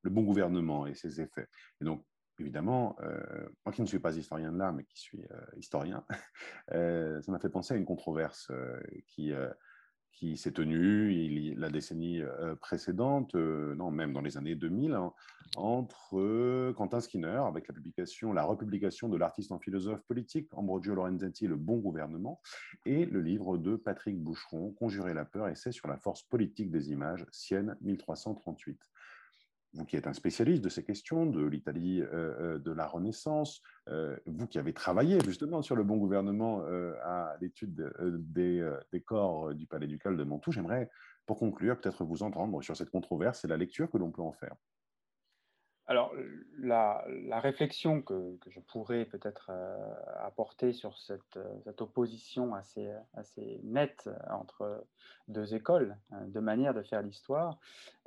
le 0.01 0.09
bon 0.09 0.23
gouvernement 0.23 0.87
et 0.87 0.95
ses 0.95 1.19
effets. 1.19 1.47
Et 1.81 1.85
donc, 1.85 2.05
évidemment, 2.39 2.95
euh, 3.01 3.49
moi 3.65 3.73
qui 3.73 3.81
ne 3.81 3.85
suis 3.85 3.99
pas 3.99 4.15
historien 4.15 4.53
de 4.53 4.57
l'art, 4.57 4.71
mais 4.71 4.85
qui 4.85 4.97
suis 4.97 5.25
euh, 5.25 5.41
historien, 5.57 6.05
ça 6.69 7.31
m'a 7.31 7.39
fait 7.39 7.49
penser 7.49 7.73
à 7.73 7.77
une 7.77 7.85
controverse 7.85 8.49
qui, 9.07 9.33
qui 10.11 10.37
s'est 10.37 10.51
tenue 10.51 11.13
il, 11.13 11.57
la 11.59 11.69
décennie 11.69 12.21
précédente, 12.59 13.35
non, 13.35 13.91
même 13.91 14.13
dans 14.13 14.21
les 14.21 14.37
années 14.37 14.55
2000, 14.55 14.93
hein, 14.93 15.13
entre 15.55 16.71
Quentin 16.73 16.99
Skinner, 16.99 17.41
avec 17.47 17.67
la 17.67 17.73
publication, 17.73 18.33
la 18.33 18.43
republication 18.43 19.09
de 19.09 19.17
l'artiste 19.17 19.51
en 19.51 19.59
philosophe 19.59 20.01
politique, 20.01 20.49
Ambrogio 20.53 20.93
Lorenzetti, 20.93 21.47
Le 21.47 21.55
bon 21.55 21.77
gouvernement, 21.77 22.41
et 22.85 23.05
le 23.05 23.21
livre 23.21 23.57
de 23.57 23.75
Patrick 23.75 24.21
Boucheron, 24.21 24.71
Conjurer 24.71 25.13
la 25.13 25.25
peur, 25.25 25.47
essai 25.47 25.71
sur 25.71 25.87
la 25.87 25.97
force 25.97 26.23
politique 26.23 26.71
des 26.71 26.91
images, 26.91 27.25
Sienne 27.31 27.77
1338 27.81 28.79
vous 29.73 29.85
qui 29.85 29.95
êtes 29.95 30.07
un 30.07 30.13
spécialiste 30.13 30.63
de 30.63 30.69
ces 30.69 30.83
questions, 30.83 31.25
de 31.25 31.45
l'Italie 31.45 32.01
euh, 32.01 32.07
euh, 32.13 32.59
de 32.59 32.71
la 32.71 32.87
Renaissance, 32.87 33.61
euh, 33.87 34.17
vous 34.25 34.47
qui 34.47 34.57
avez 34.57 34.73
travaillé 34.73 35.19
justement 35.23 35.61
sur 35.61 35.75
le 35.75 35.83
bon 35.83 35.97
gouvernement 35.97 36.63
à 37.03 37.35
l'étude 37.41 37.91
des, 37.99 38.63
corps 39.05 39.53
du 39.53 39.67
Palais 39.67 39.87
ducal 39.87 40.17
de 40.17 40.23
Mantoue, 40.23 40.51
j'aimerais, 40.51 40.89
pour 41.25 41.37
conclure, 41.37 41.79
peut-être 41.79 42.03
vous 42.03 42.23
entendre 42.23 42.61
sur 42.61 42.75
cette 42.75 42.89
controverse 42.89 43.45
et 43.45 43.47
la 43.47 43.57
lecture 43.57 43.89
que 43.89 43.97
l'on 43.97 44.11
peut 44.11 44.21
en 44.21 44.33
faire. 44.33 44.55
Alors, 45.89 46.13
la, 46.59 47.03
réflexion 47.39 48.03
que, 48.03 48.37
je 48.47 48.59
pourrais 48.59 49.05
peut-être 49.05 49.49
euh, 49.49 49.75
apporter 50.19 50.71
sur 50.71 50.95
cette, 50.99 51.37
euh, 51.37 51.73
opposition 51.79 52.53
assez, 52.53 52.91
assez, 53.15 53.59
nette 53.63 54.07
entre 54.29 54.85
deux 55.29 55.55
écoles, 55.55 55.97
hein, 56.11 56.21
deux 56.27 56.41
manières 56.41 56.75
de 56.75 56.83
faire 56.83 57.01
l'histoire, 57.01 57.57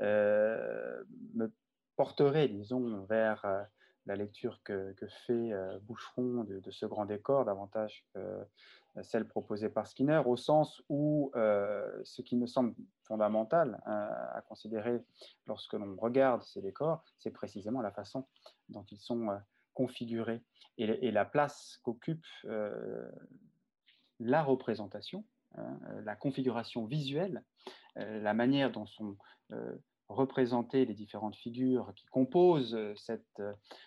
euh, 0.01 1.03
me 1.35 1.53
porterait, 1.97 2.47
disons, 2.47 3.03
vers 3.07 3.67
la 4.07 4.17
lecture 4.17 4.61
que, 4.65 4.95
fait 5.27 5.53
Boucheron 5.83 6.45
de, 6.45 6.71
ce 6.71 6.87
grand 6.87 7.07
décor, 7.07 7.45
davantage 7.45 8.05
que 8.15 8.47
celle 9.03 9.27
proposée 9.27 9.71
par 9.71 9.87
Skinner, 9.87 10.23
au 10.27 10.37
sens 10.37 10.83
où 10.89 11.31
ce 11.35 12.23
qui 12.23 12.37
me 12.37 12.47
semble 12.47 12.75
fondamental 13.05 13.81
hein, 13.87 14.09
à 14.35 14.43
considérer 14.43 15.03
lorsque 15.47 15.75
l'on 15.75 15.97
regarde 15.97 16.43
ces 16.43 16.61
décors, 16.61 17.05
c'est 17.19 17.31
précisément 17.31 17.81
la 17.81 17.93
façon 17.93 18.27
dont 18.69 18.85
ils 18.91 18.99
sont 18.99 19.29
configurés 19.75 20.43
et, 20.79 21.11
la 21.11 21.25
place 21.25 21.79
qu'occupe 21.83 22.25
la 24.21 24.43
représentation, 24.43 25.25
hein, 25.55 25.79
la 26.05 26.17
configuration 26.17 26.87
visuelle, 26.87 27.45
la 27.97 28.35
manière 28.35 28.73
dont 28.73 28.87
sont 28.87 29.17
représentées 30.13 30.85
les 30.85 30.95
différentes 30.95 31.37
figures 31.37 31.93
qui 31.97 32.07
composent 32.07 32.79
cette, 32.97 33.43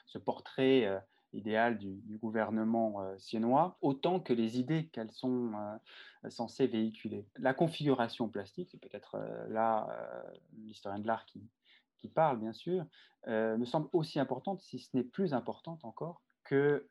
ce 0.06 0.18
portrait 0.18 1.02
idéal 1.36 1.78
du, 1.78 2.18
gouvernement 2.18 3.02
euh, 3.02 3.16
siennois, 3.18 3.78
autant 3.82 4.20
que 4.20 4.34
les 4.34 4.60
idées 4.60 4.88
qu'elles 4.88 5.12
sont 5.12 5.52
euh, 5.54 6.30
censées 6.30 6.68
véhiculer. 6.68 7.26
La 7.38 7.54
configuration 7.54 8.30
plastique, 8.30 8.70
c'est 8.72 8.80
peut-être 8.80 9.16
euh, 9.16 9.48
là 9.50 9.88
l'historien 10.64 11.00
de 11.00 11.08
l'art 11.08 11.26
qui, 11.26 11.42
qui, 11.98 12.08
parle, 12.08 12.40
bien 12.40 12.54
sûr, 12.54 12.86
me 13.28 13.66
semble 13.66 13.90
aussi 13.94 14.20
importante, 14.20 14.62
si 14.62 14.80
ce 14.80 14.96
n'est 14.96 15.04
plus 15.04 15.34
importante 15.34 15.84
encore, 15.84 16.22
que 16.44 16.86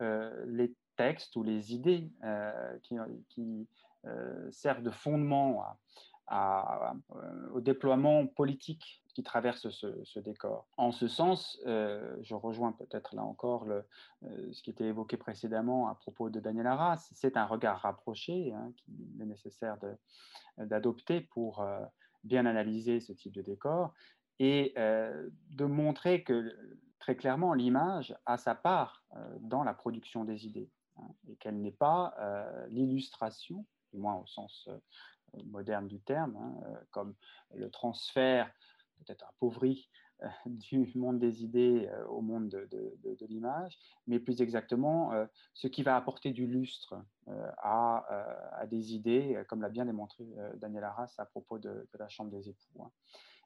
les 0.49 0.75
textes 0.97 1.37
ou 1.37 1.45
les 1.45 1.73
idées 1.73 2.11
qui, 2.83 2.97
qui 3.29 3.69
servent 4.51 4.83
de 4.83 4.91
fondement 4.91 5.65
euh, 6.33 7.51
au 7.53 7.61
déploiement 7.61 8.27
politique 8.27 9.03
qui 9.15 9.23
traverse 9.23 9.71
ce, 9.71 10.19
décor. 10.19 10.67
En 10.77 10.93
ce 10.93 11.07
sens, 11.09 11.61
euh, 11.67 12.17
je 12.23 12.35
rejoins 12.35 12.73
peut-être 12.73 13.15
là 13.15 13.23
encore 13.23 13.65
euh, 13.69 13.83
ce 14.53 14.63
qui 14.63 14.71
était 14.71 14.85
évoqué 14.85 15.17
précédemment 15.17 15.89
à 15.89 15.95
propos 15.95 16.31
de 16.31 16.41
Daniel 16.41 16.67
Arras, 16.67 17.09
c'est 17.13 17.37
un 17.37 17.47
regard 17.47 17.81
rapproché 17.81 18.53
hein, 18.53 18.73
qu'il 18.77 19.23
est 19.23 19.27
nécessaire 19.27 19.77
d'adopter 20.59 21.21
pour 21.21 21.65
bien 22.25 22.47
analyser 22.47 23.01
ce 23.01 23.13
type 23.13 23.33
de 23.33 23.43
décor 23.43 23.95
et 24.39 24.75
de 24.77 25.65
montrer 25.65 26.23
que 26.25 26.57
très 26.99 27.17
clairement 27.17 27.55
l'image 27.55 28.17
a 28.27 28.37
sa 28.37 28.55
part 28.55 29.05
dans 29.41 29.63
la 29.63 29.75
production 29.75 30.25
des 30.25 30.47
idées 30.47 30.71
hein, 30.97 31.09
et 31.29 31.37
qu'elle 31.37 31.61
n'est 31.61 31.73
pas 31.73 32.15
l'illustration, 32.69 33.65
du 33.93 33.99
moins 33.99 34.17
au 34.17 34.27
sens 34.27 34.69
moderne 35.45 35.89
du 35.89 36.01
terme, 36.01 36.37
hein, 36.37 36.55
euh, 36.67 36.77
comme 36.91 37.15
le 37.55 37.71
transfert 37.71 38.51
peut-être 38.99 39.25
appauvri 39.29 39.89
euh, 40.23 40.29
du 40.47 40.91
monde 40.95 41.19
des 41.19 41.43
idées 41.43 41.89
euh, 41.91 42.07
au 42.07 42.21
monde 42.21 42.49
de, 42.49 43.27
l'image, 43.27 43.79
mais 44.07 44.19
plus 44.19 44.43
exactement 44.43 45.13
ce 45.55 45.67
qui 45.67 45.83
va 45.83 45.97
apporter 45.97 46.33
du 46.33 46.47
lustre 46.47 46.95
à, 47.63 48.67
des 48.69 48.95
idées, 48.95 49.43
comme 49.49 49.63
l'a 49.63 49.71
bien 49.71 49.87
démontré 49.87 50.27
Daniel 50.57 50.85
Arras 50.85 51.15
à 51.17 51.25
propos 51.25 51.59
de, 51.59 51.89
la 51.99 52.09
Chambre 52.09 52.31
des 52.31 52.51
époux. 52.51 52.83
Hein. 52.83 52.91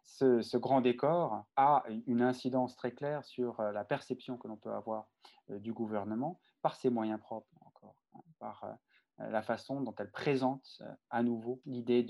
Ce, 0.05 0.57
grand 0.57 0.81
décor 0.81 1.45
a 1.55 1.85
une 2.07 2.23
incidence 2.23 2.75
très 2.75 2.93
claire 2.93 3.25
sur 3.25 3.63
la 3.63 3.85
perception 3.85 4.37
que 4.37 4.49
l'on 4.49 4.57
peut 4.57 4.73
avoir 4.73 5.09
du 5.49 5.73
gouvernement 5.73 6.41
par 6.63 6.77
ses 6.77 6.91
moyens 6.91 7.21
propres 7.21 7.49
encore, 7.61 7.95
hein, 8.15 8.21
par 8.39 8.65
euh, 8.65 8.73
la 9.19 9.43
façon 9.43 9.81
dont 9.81 9.95
elle 9.99 10.11
présente 10.11 10.81
euh, 10.81 10.93
à 11.11 11.23
nouveau 11.23 11.61
l'idée 11.67 12.07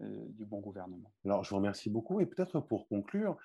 euh, 0.00 0.26
du 0.28 0.44
bon 0.44 0.60
gouvernement. 0.60 1.10
Alors, 1.24 1.44
je 1.44 1.50
vous 1.50 1.56
remercie 1.56 1.90
beaucoup. 1.90 2.20
Et 2.20 2.26
peut-être 2.26 2.60
pour 2.60 2.88
conclure, 2.88 3.36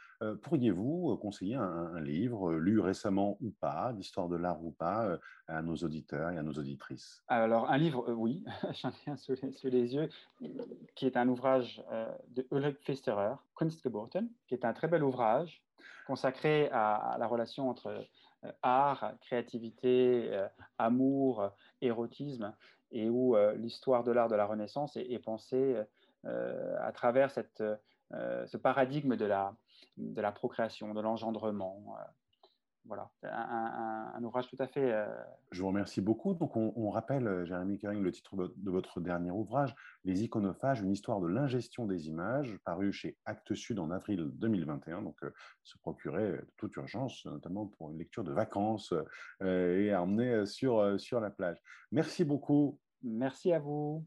pourriez-vous 0.43 1.17
conseiller 1.17 1.55
un, 1.55 1.99
livre 2.01 2.53
lu 2.53 2.79
récemment 2.79 3.37
ou 3.41 3.51
pas, 3.51 3.93
d'histoire 3.93 4.29
de 4.29 4.35
l'art 4.35 4.63
ou 4.63 4.71
pas, 4.71 5.17
à 5.47 5.61
nos 5.61 5.75
auditeurs 5.75 6.29
et 6.31 6.37
à 6.37 6.43
nos 6.43 6.53
auditrices? 6.53 7.23
Alors, 7.27 7.69
un 7.69 7.77
livre, 7.77 8.13
oui, 8.13 8.43
j'en 8.81 8.91
ai 9.07 9.11
un 9.11 9.17
sous 9.17 9.33
les, 9.63 9.95
yeux, 9.95 10.09
qui 10.95 11.05
est 11.05 11.17
un 11.17 11.27
ouvrage 11.27 11.83
de 12.29 12.45
Ulrich 12.51 12.79
Pfisterer, 12.79 13.35
Kunstgeburten, 13.55 14.29
qui 14.47 14.53
est 14.53 14.65
un 14.65 14.73
très 14.73 14.87
bel 14.87 15.03
ouvrage 15.03 15.63
consacré 16.05 16.69
à 16.71 17.15
la 17.19 17.27
relation 17.27 17.69
entre 17.69 18.05
art, 18.61 19.13
créativité, 19.21 20.31
amour, 20.77 21.51
érotisme, 21.81 22.53
et 22.91 23.09
où 23.09 23.35
euh, 23.35 23.53
l'histoire 23.55 24.03
de 24.03 24.11
l'art 24.11 24.27
de 24.27 24.35
la 24.35 24.45
Renaissance 24.45 24.97
est, 24.97 25.19
pensée 25.19 25.77
euh, 26.25 26.75
à 26.81 26.91
travers 26.91 27.31
euh, 27.61 28.47
ce 28.47 28.57
paradigme 28.57 29.15
de 29.15 29.25
la 29.25 30.31
procréation, 30.31 30.93
de 30.93 31.01
l'engendrement 31.01 31.95
voilà, 32.85 33.09
un, 33.23 34.23
ouvrage 34.23 34.47
tout 34.49 34.57
à 34.59 34.67
fait. 34.67 34.93
Je 35.51 35.61
vous 35.61 35.67
remercie 35.67 36.01
beaucoup. 36.01 36.33
Donc, 36.33 36.55
on, 36.55 36.89
rappelle, 36.89 37.45
Jérémy 37.45 37.77
Kering, 37.77 38.01
le 38.01 38.11
titre 38.11 38.35
de 38.35 38.71
votre 38.71 38.99
dernier 38.99 39.31
ouvrage, 39.31 39.75
Les 40.03 40.23
iconophages, 40.23 40.81
une 40.81 40.91
histoire 40.91 41.21
de 41.21 41.27
l'ingestion 41.27 41.85
des 41.85 42.07
images, 42.07 42.57
paru 42.65 42.91
chez 42.91 43.17
Actes 43.25 43.53
Sud 43.53 43.79
en 43.79 43.91
avril 43.91 44.31
2021. 44.33 45.03
Donc, 45.03 45.19
se 45.63 45.77
procurer 45.77 46.41
toute 46.57 46.75
urgence, 46.75 47.25
notamment 47.25 47.67
pour 47.67 47.91
une 47.91 47.99
lecture 47.99 48.23
de 48.23 48.31
vacances 48.31 48.93
et 49.41 49.91
à 49.91 50.01
emmener 50.01 50.45
sur, 50.45 50.99
sur 50.99 51.19
la 51.19 51.29
plage. 51.29 51.61
Merci 51.91 52.23
beaucoup. 52.23 52.79
Merci 53.03 53.53
à 53.53 53.59
vous. 53.59 54.05